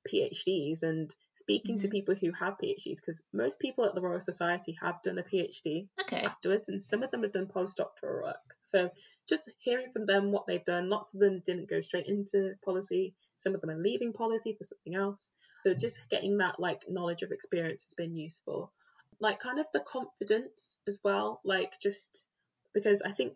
PhDs 0.07 0.83
and 0.83 1.13
speaking 1.35 1.77
to 1.79 1.87
Mhm. 1.87 1.91
people 1.91 2.15
who 2.15 2.31
have 2.31 2.57
PhDs 2.57 2.97
because 2.99 3.21
most 3.31 3.59
people 3.59 3.85
at 3.85 3.95
the 3.95 4.01
Royal 4.01 4.19
Society 4.19 4.73
have 4.81 5.01
done 5.01 5.17
a 5.17 5.23
PhD 5.23 5.87
Okay. 6.01 6.23
afterwards, 6.23 6.69
and 6.69 6.81
some 6.81 7.03
of 7.03 7.11
them 7.11 7.23
have 7.23 7.31
done 7.31 7.47
postdoctoral 7.47 8.23
work. 8.23 8.57
So 8.61 8.89
just 9.27 9.49
hearing 9.59 9.91
from 9.91 10.05
them 10.05 10.31
what 10.31 10.45
they've 10.47 10.65
done, 10.65 10.89
lots 10.89 11.13
of 11.13 11.19
them 11.19 11.39
didn't 11.41 11.69
go 11.69 11.81
straight 11.81 12.07
into 12.07 12.55
policy. 12.65 13.15
Some 13.37 13.55
of 13.55 13.61
them 13.61 13.69
are 13.69 13.77
leaving 13.81 14.13
policy 14.13 14.53
for 14.53 14.63
something 14.63 14.95
else. 14.95 15.31
So 15.63 15.73
just 15.73 16.09
getting 16.09 16.37
that 16.37 16.59
like 16.59 16.89
knowledge 16.89 17.21
of 17.23 17.31
experience 17.31 17.83
has 17.83 17.93
been 17.93 18.15
useful. 18.15 18.73
Like 19.19 19.39
kind 19.39 19.59
of 19.59 19.67
the 19.73 19.79
confidence 19.81 20.79
as 20.87 20.99
well, 21.03 21.41
like 21.45 21.79
just 21.79 22.27
because 22.73 23.01
I 23.01 23.11
think 23.11 23.35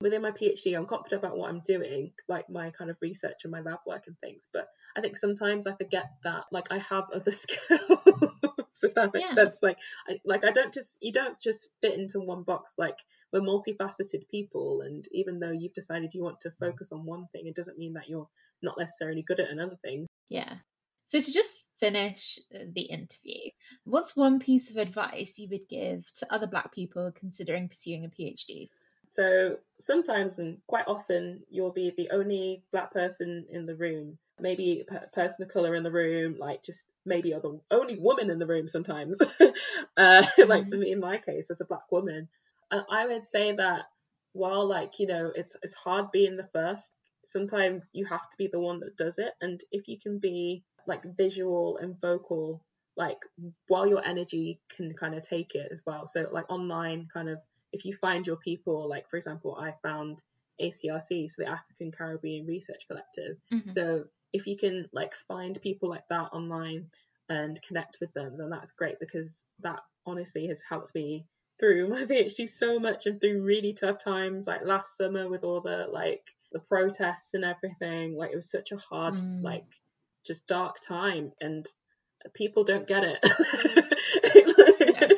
within 0.00 0.22
my 0.22 0.30
PhD 0.30 0.76
I'm 0.76 0.86
confident 0.86 1.24
about 1.24 1.36
what 1.36 1.50
I'm 1.50 1.60
doing, 1.60 2.12
like 2.28 2.48
my 2.48 2.70
kind 2.70 2.90
of 2.90 2.96
research 3.00 3.40
and 3.44 3.50
my 3.52 3.60
lab 3.60 3.80
work 3.86 4.04
and 4.06 4.18
things. 4.20 4.48
But 4.52 4.68
I 4.96 5.00
think 5.00 5.16
sometimes 5.16 5.66
I 5.66 5.74
forget 5.74 6.10
that 6.24 6.44
like 6.52 6.70
I 6.70 6.78
have 6.78 7.04
other 7.12 7.30
skills. 7.30 7.58
if 8.82 8.94
that 8.94 9.12
makes 9.12 9.26
Yeah. 9.26 9.34
sense. 9.34 9.60
Like 9.62 9.78
I 10.08 10.20
like 10.24 10.44
I 10.44 10.52
don't 10.52 10.72
just 10.72 10.98
you 11.00 11.12
don't 11.12 11.38
just 11.40 11.68
fit 11.80 11.98
into 11.98 12.20
one 12.20 12.42
box. 12.44 12.74
Like 12.78 12.98
we're 13.32 13.40
multifaceted 13.40 14.28
people 14.30 14.82
and 14.82 15.04
even 15.12 15.40
though 15.40 15.50
you've 15.50 15.74
decided 15.74 16.14
you 16.14 16.22
want 16.22 16.40
to 16.40 16.52
focus 16.60 16.92
on 16.92 17.04
one 17.04 17.26
thing, 17.32 17.46
it 17.46 17.56
doesn't 17.56 17.78
mean 17.78 17.94
that 17.94 18.08
you're 18.08 18.28
not 18.62 18.78
necessarily 18.78 19.22
good 19.22 19.40
at 19.40 19.50
another 19.50 19.76
thing. 19.82 20.06
Yeah. 20.28 20.54
So 21.06 21.20
to 21.20 21.32
just 21.32 21.64
finish 21.80 22.38
uh, 22.54 22.64
the 22.74 22.82
interview, 22.82 23.50
what's 23.84 24.14
one 24.16 24.38
piece 24.40 24.70
of 24.70 24.76
advice 24.76 25.38
you 25.38 25.48
would 25.50 25.68
give 25.68 26.04
to 26.14 26.32
other 26.32 26.46
Black 26.46 26.72
people 26.72 27.10
considering 27.18 27.68
pursuing 27.68 28.04
a 28.04 28.08
PhD? 28.08 28.68
So 29.08 29.58
sometimes 29.80 30.38
and 30.38 30.58
quite 30.66 30.86
often 30.86 31.42
you'll 31.50 31.72
be 31.72 31.92
the 31.96 32.10
only 32.10 32.62
black 32.72 32.92
person 32.92 33.46
in 33.50 33.66
the 33.66 33.74
room, 33.76 34.18
maybe 34.40 34.84
a 34.90 35.06
person 35.14 35.44
of 35.44 35.50
color 35.52 35.74
in 35.74 35.82
the 35.82 35.90
room, 35.92 36.36
like 36.38 36.62
just 36.62 36.86
maybe 37.04 37.30
you're 37.30 37.40
the 37.40 37.60
only 37.70 37.98
woman 37.98 38.30
in 38.30 38.38
the 38.38 38.46
room 38.46 38.66
sometimes. 38.66 39.18
uh, 39.96 40.26
like 40.46 40.68
for 40.68 40.76
me 40.76 40.92
in 40.92 41.00
my 41.00 41.18
case 41.18 41.50
as 41.50 41.60
a 41.60 41.64
black 41.64 41.90
woman, 41.90 42.28
And 42.70 42.84
I 42.90 43.06
would 43.06 43.24
say 43.24 43.52
that 43.52 43.86
while 44.32 44.66
like, 44.66 44.98
you 44.98 45.06
know, 45.06 45.32
it's 45.34 45.56
it's 45.62 45.74
hard 45.74 46.10
being 46.12 46.36
the 46.36 46.48
first, 46.52 46.90
sometimes 47.26 47.90
you 47.94 48.04
have 48.06 48.28
to 48.30 48.36
be 48.38 48.48
the 48.48 48.60
one 48.60 48.80
that 48.80 48.96
does 48.96 49.18
it. 49.18 49.32
And 49.40 49.60
if 49.72 49.88
you 49.88 49.98
can 49.98 50.18
be 50.18 50.64
like 50.86 51.02
visual 51.16 51.78
and 51.78 52.00
vocal, 52.00 52.62
like 52.96 53.18
while 53.68 53.86
your 53.86 54.04
energy 54.04 54.60
can 54.76 54.94
kind 54.94 55.14
of 55.14 55.22
take 55.22 55.54
it 55.54 55.68
as 55.72 55.82
well. 55.86 56.06
So 56.06 56.28
like 56.32 56.50
online 56.50 57.08
kind 57.12 57.28
of 57.28 57.38
if 57.72 57.84
you 57.84 57.92
find 57.94 58.26
your 58.26 58.36
people, 58.36 58.88
like 58.88 59.08
for 59.08 59.16
example, 59.16 59.56
I 59.60 59.74
found 59.82 60.22
ACRC, 60.60 61.30
so 61.30 61.42
the 61.42 61.48
African 61.48 61.92
Caribbean 61.92 62.46
Research 62.46 62.86
Collective. 62.88 63.36
Mm-hmm. 63.52 63.68
So 63.68 64.04
if 64.32 64.46
you 64.46 64.56
can 64.56 64.88
like 64.92 65.14
find 65.26 65.60
people 65.60 65.88
like 65.88 66.06
that 66.10 66.30
online 66.32 66.86
and 67.28 67.60
connect 67.62 67.98
with 68.00 68.12
them, 68.14 68.36
then 68.38 68.50
that's 68.50 68.72
great 68.72 68.98
because 69.00 69.44
that 69.60 69.80
honestly 70.06 70.46
has 70.48 70.62
helped 70.68 70.94
me 70.94 71.26
through 71.60 71.88
my 71.90 72.04
PhD 72.04 72.48
so 72.48 72.78
much 72.78 73.06
and 73.06 73.20
through 73.20 73.42
really 73.42 73.72
tough 73.72 74.02
times 74.02 74.46
like 74.46 74.64
last 74.64 74.96
summer 74.96 75.28
with 75.28 75.44
all 75.44 75.60
the 75.60 75.86
like 75.90 76.22
the 76.52 76.60
protests 76.60 77.34
and 77.34 77.44
everything 77.44 78.16
like 78.16 78.30
it 78.32 78.36
was 78.36 78.50
such 78.50 78.72
a 78.72 78.76
hard 78.76 79.14
mm. 79.14 79.42
like 79.42 79.66
just 80.26 80.46
dark 80.46 80.76
time 80.80 81.32
and 81.40 81.66
people 82.34 82.64
don't 82.64 82.86
get 82.86 83.04
it 83.04 83.22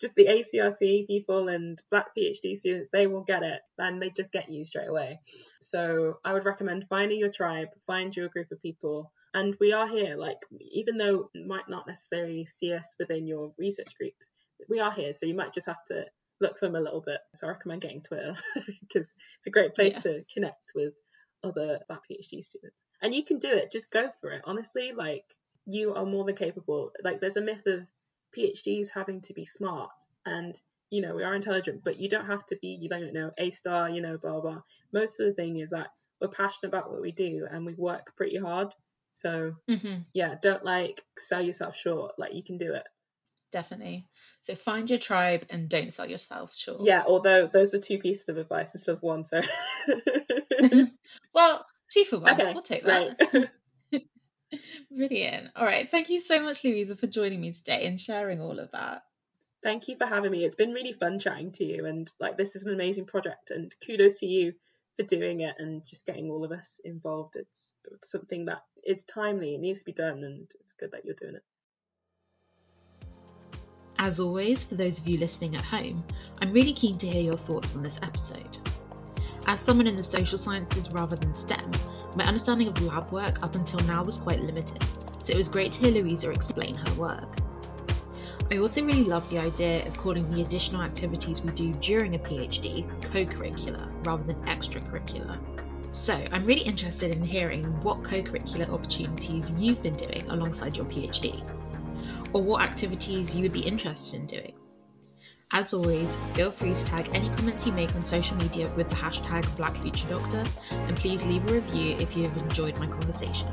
just 0.00 0.14
the 0.14 0.26
ACRC 0.26 1.06
people 1.06 1.48
and 1.48 1.80
black 1.90 2.06
PhD 2.16 2.56
students 2.56 2.90
they 2.92 3.06
will 3.06 3.22
get 3.22 3.42
it 3.42 3.60
and 3.78 4.00
they 4.00 4.10
just 4.10 4.32
get 4.32 4.48
you 4.48 4.64
straight 4.64 4.88
away 4.88 5.20
so 5.60 6.18
I 6.24 6.32
would 6.32 6.44
recommend 6.44 6.86
finding 6.88 7.18
your 7.18 7.32
tribe 7.32 7.68
find 7.86 8.14
your 8.14 8.28
group 8.28 8.50
of 8.52 8.62
people 8.62 9.12
and 9.34 9.56
we 9.60 9.72
are 9.72 9.86
here 9.86 10.16
like 10.16 10.38
even 10.72 10.96
though 10.96 11.28
you 11.34 11.46
might 11.46 11.68
not 11.68 11.86
necessarily 11.86 12.44
see 12.44 12.72
us 12.72 12.94
within 12.98 13.26
your 13.26 13.52
research 13.58 13.96
groups 13.98 14.30
we 14.68 14.80
are 14.80 14.92
here, 14.92 15.12
so 15.12 15.26
you 15.26 15.34
might 15.34 15.54
just 15.54 15.66
have 15.66 15.82
to 15.86 16.04
look 16.40 16.58
for 16.58 16.66
them 16.66 16.76
a 16.76 16.80
little 16.80 17.02
bit. 17.04 17.18
So 17.34 17.46
I 17.46 17.50
recommend 17.50 17.82
getting 17.82 18.02
Twitter 18.02 18.34
because 18.80 19.14
it's 19.36 19.46
a 19.46 19.50
great 19.50 19.74
place 19.74 19.94
yeah. 19.96 20.12
to 20.12 20.24
connect 20.32 20.72
with 20.74 20.94
other 21.42 21.80
that 21.88 21.98
PhD 22.10 22.42
students. 22.42 22.84
And 23.02 23.14
you 23.14 23.24
can 23.24 23.38
do 23.38 23.50
it, 23.50 23.72
just 23.72 23.90
go 23.90 24.10
for 24.20 24.30
it. 24.30 24.42
Honestly, 24.44 24.92
like 24.96 25.24
you 25.66 25.94
are 25.94 26.06
more 26.06 26.24
than 26.24 26.36
capable. 26.36 26.92
Like 27.02 27.20
there's 27.20 27.36
a 27.36 27.42
myth 27.42 27.66
of 27.66 27.80
PhDs 28.36 28.88
having 28.92 29.20
to 29.22 29.34
be 29.34 29.44
smart 29.44 30.06
and 30.26 30.60
you 30.90 31.00
know, 31.00 31.14
we 31.14 31.22
are 31.22 31.36
intelligent, 31.36 31.84
but 31.84 32.00
you 32.00 32.08
don't 32.08 32.26
have 32.26 32.44
to 32.46 32.58
be, 32.60 32.76
you 32.80 32.88
don't 32.88 33.12
know, 33.12 33.30
A 33.38 33.50
star, 33.50 33.88
you 33.88 34.02
know, 34.02 34.18
blah 34.18 34.40
blah. 34.40 34.60
Most 34.92 35.20
of 35.20 35.26
the 35.26 35.32
thing 35.32 35.58
is 35.58 35.70
that 35.70 35.88
we're 36.20 36.28
passionate 36.28 36.70
about 36.70 36.90
what 36.90 37.00
we 37.00 37.12
do 37.12 37.46
and 37.50 37.64
we 37.64 37.74
work 37.74 38.12
pretty 38.16 38.36
hard. 38.36 38.74
So 39.12 39.54
mm-hmm. 39.68 40.02
yeah, 40.12 40.34
don't 40.42 40.64
like 40.64 41.02
sell 41.16 41.40
yourself 41.40 41.76
short. 41.76 42.18
Like 42.18 42.34
you 42.34 42.42
can 42.42 42.58
do 42.58 42.74
it 42.74 42.84
definitely. 43.50 44.06
So 44.42 44.54
find 44.54 44.88
your 44.88 44.98
tribe 44.98 45.46
and 45.50 45.68
don't 45.68 45.92
sell 45.92 46.08
yourself 46.08 46.54
short. 46.54 46.82
Yeah, 46.82 47.02
although 47.06 47.46
those 47.46 47.72
were 47.72 47.78
two 47.78 47.98
pieces 47.98 48.28
of 48.28 48.38
advice 48.38 48.74
instead 48.74 48.92
of 48.92 49.02
one, 49.02 49.24
so 49.24 49.40
well, 51.34 51.66
two 51.92 52.04
for 52.04 52.18
one. 52.18 52.32
Okay, 52.32 52.52
we'll 52.52 52.62
take 52.62 52.84
that. 52.84 53.16
Right. 53.32 53.48
Brilliant. 54.90 55.50
All 55.56 55.64
right. 55.64 55.88
Thank 55.88 56.10
you 56.10 56.20
so 56.20 56.42
much, 56.42 56.64
Louisa, 56.64 56.96
for 56.96 57.06
joining 57.06 57.40
me 57.40 57.52
today 57.52 57.86
and 57.86 58.00
sharing 58.00 58.40
all 58.40 58.58
of 58.58 58.70
that. 58.72 59.02
Thank 59.62 59.88
you 59.88 59.96
for 59.96 60.06
having 60.06 60.32
me. 60.32 60.44
It's 60.44 60.56
been 60.56 60.72
really 60.72 60.92
fun 60.92 61.18
chatting 61.18 61.52
to 61.52 61.64
you 61.64 61.86
and 61.86 62.10
like 62.18 62.36
this 62.36 62.56
is 62.56 62.64
an 62.64 62.72
amazing 62.72 63.04
project 63.04 63.50
and 63.50 63.74
kudos 63.84 64.20
to 64.20 64.26
you 64.26 64.54
for 64.96 65.04
doing 65.04 65.40
it 65.40 65.54
and 65.58 65.84
just 65.84 66.06
getting 66.06 66.30
all 66.30 66.44
of 66.44 66.52
us 66.52 66.80
involved. 66.84 67.36
It's 67.36 67.72
something 68.04 68.46
that 68.46 68.62
is 68.84 69.04
timely, 69.04 69.54
it 69.54 69.60
needs 69.60 69.80
to 69.80 69.84
be 69.84 69.92
done 69.92 70.24
and 70.24 70.50
it's 70.60 70.72
good 70.72 70.92
that 70.92 71.04
you're 71.04 71.14
doing 71.14 71.34
it. 71.34 71.42
As 73.98 74.18
always, 74.18 74.64
for 74.64 74.76
those 74.76 74.98
of 74.98 75.06
you 75.06 75.18
listening 75.18 75.54
at 75.56 75.64
home, 75.64 76.02
I'm 76.40 76.52
really 76.52 76.72
keen 76.72 76.96
to 76.96 77.06
hear 77.06 77.20
your 77.22 77.36
thoughts 77.36 77.76
on 77.76 77.82
this 77.82 78.00
episode. 78.02 78.58
As 79.46 79.60
someone 79.60 79.86
in 79.86 79.96
the 79.96 80.02
social 80.02 80.38
sciences 80.38 80.90
rather 80.90 81.16
than 81.16 81.34
STEM, 81.34 81.70
my 82.16 82.24
understanding 82.24 82.68
of 82.68 82.82
lab 82.82 83.10
work 83.12 83.42
up 83.42 83.54
until 83.54 83.80
now 83.80 84.02
was 84.02 84.18
quite 84.18 84.40
limited, 84.40 84.84
so 85.22 85.32
it 85.32 85.36
was 85.36 85.48
great 85.48 85.72
to 85.72 85.80
hear 85.80 86.02
Louisa 86.02 86.30
explain 86.30 86.74
her 86.74 86.94
work. 86.94 87.36
I 88.52 88.58
also 88.58 88.82
really 88.84 89.04
love 89.04 89.28
the 89.30 89.38
idea 89.38 89.86
of 89.86 89.96
calling 89.96 90.28
the 90.32 90.42
additional 90.42 90.82
activities 90.82 91.40
we 91.40 91.52
do 91.52 91.72
during 91.74 92.16
a 92.16 92.18
PhD 92.18 92.84
co 93.12 93.24
curricular 93.24 93.88
rather 94.04 94.24
than 94.24 94.42
extracurricular. 94.46 95.38
So, 95.92 96.14
I'm 96.32 96.44
really 96.44 96.62
interested 96.62 97.14
in 97.14 97.22
hearing 97.22 97.64
what 97.82 98.02
co 98.02 98.16
curricular 98.16 98.68
opportunities 98.70 99.52
you've 99.56 99.82
been 99.82 99.92
doing 99.92 100.22
alongside 100.30 100.76
your 100.76 100.86
PhD 100.86 101.48
or 102.32 102.42
what 102.42 102.62
activities 102.62 103.34
you 103.34 103.42
would 103.42 103.52
be 103.52 103.60
interested 103.60 104.14
in 104.14 104.26
doing. 104.26 104.52
As 105.52 105.74
always, 105.74 106.16
feel 106.34 106.52
free 106.52 106.74
to 106.74 106.84
tag 106.84 107.08
any 107.12 107.28
comments 107.30 107.66
you 107.66 107.72
make 107.72 107.92
on 107.96 108.04
social 108.04 108.36
media 108.36 108.72
with 108.76 108.88
the 108.88 108.94
hashtag 108.94 109.42
BlackFutureDoctor, 109.56 110.48
and 110.70 110.96
please 110.96 111.26
leave 111.26 111.44
a 111.50 111.54
review 111.54 111.96
if 111.98 112.16
you 112.16 112.28
have 112.28 112.36
enjoyed 112.36 112.78
my 112.78 112.86
conversation. 112.86 113.48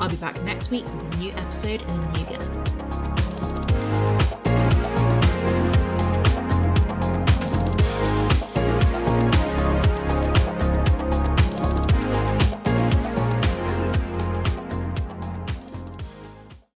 I'll 0.00 0.08
be 0.08 0.16
back 0.16 0.42
next 0.44 0.70
week 0.70 0.86
with 0.86 1.14
a 1.14 1.18
new 1.18 1.32
episode 1.32 1.82
and 1.82 2.04
a 2.04 2.18
new 2.18 2.24
guest. 2.24 2.93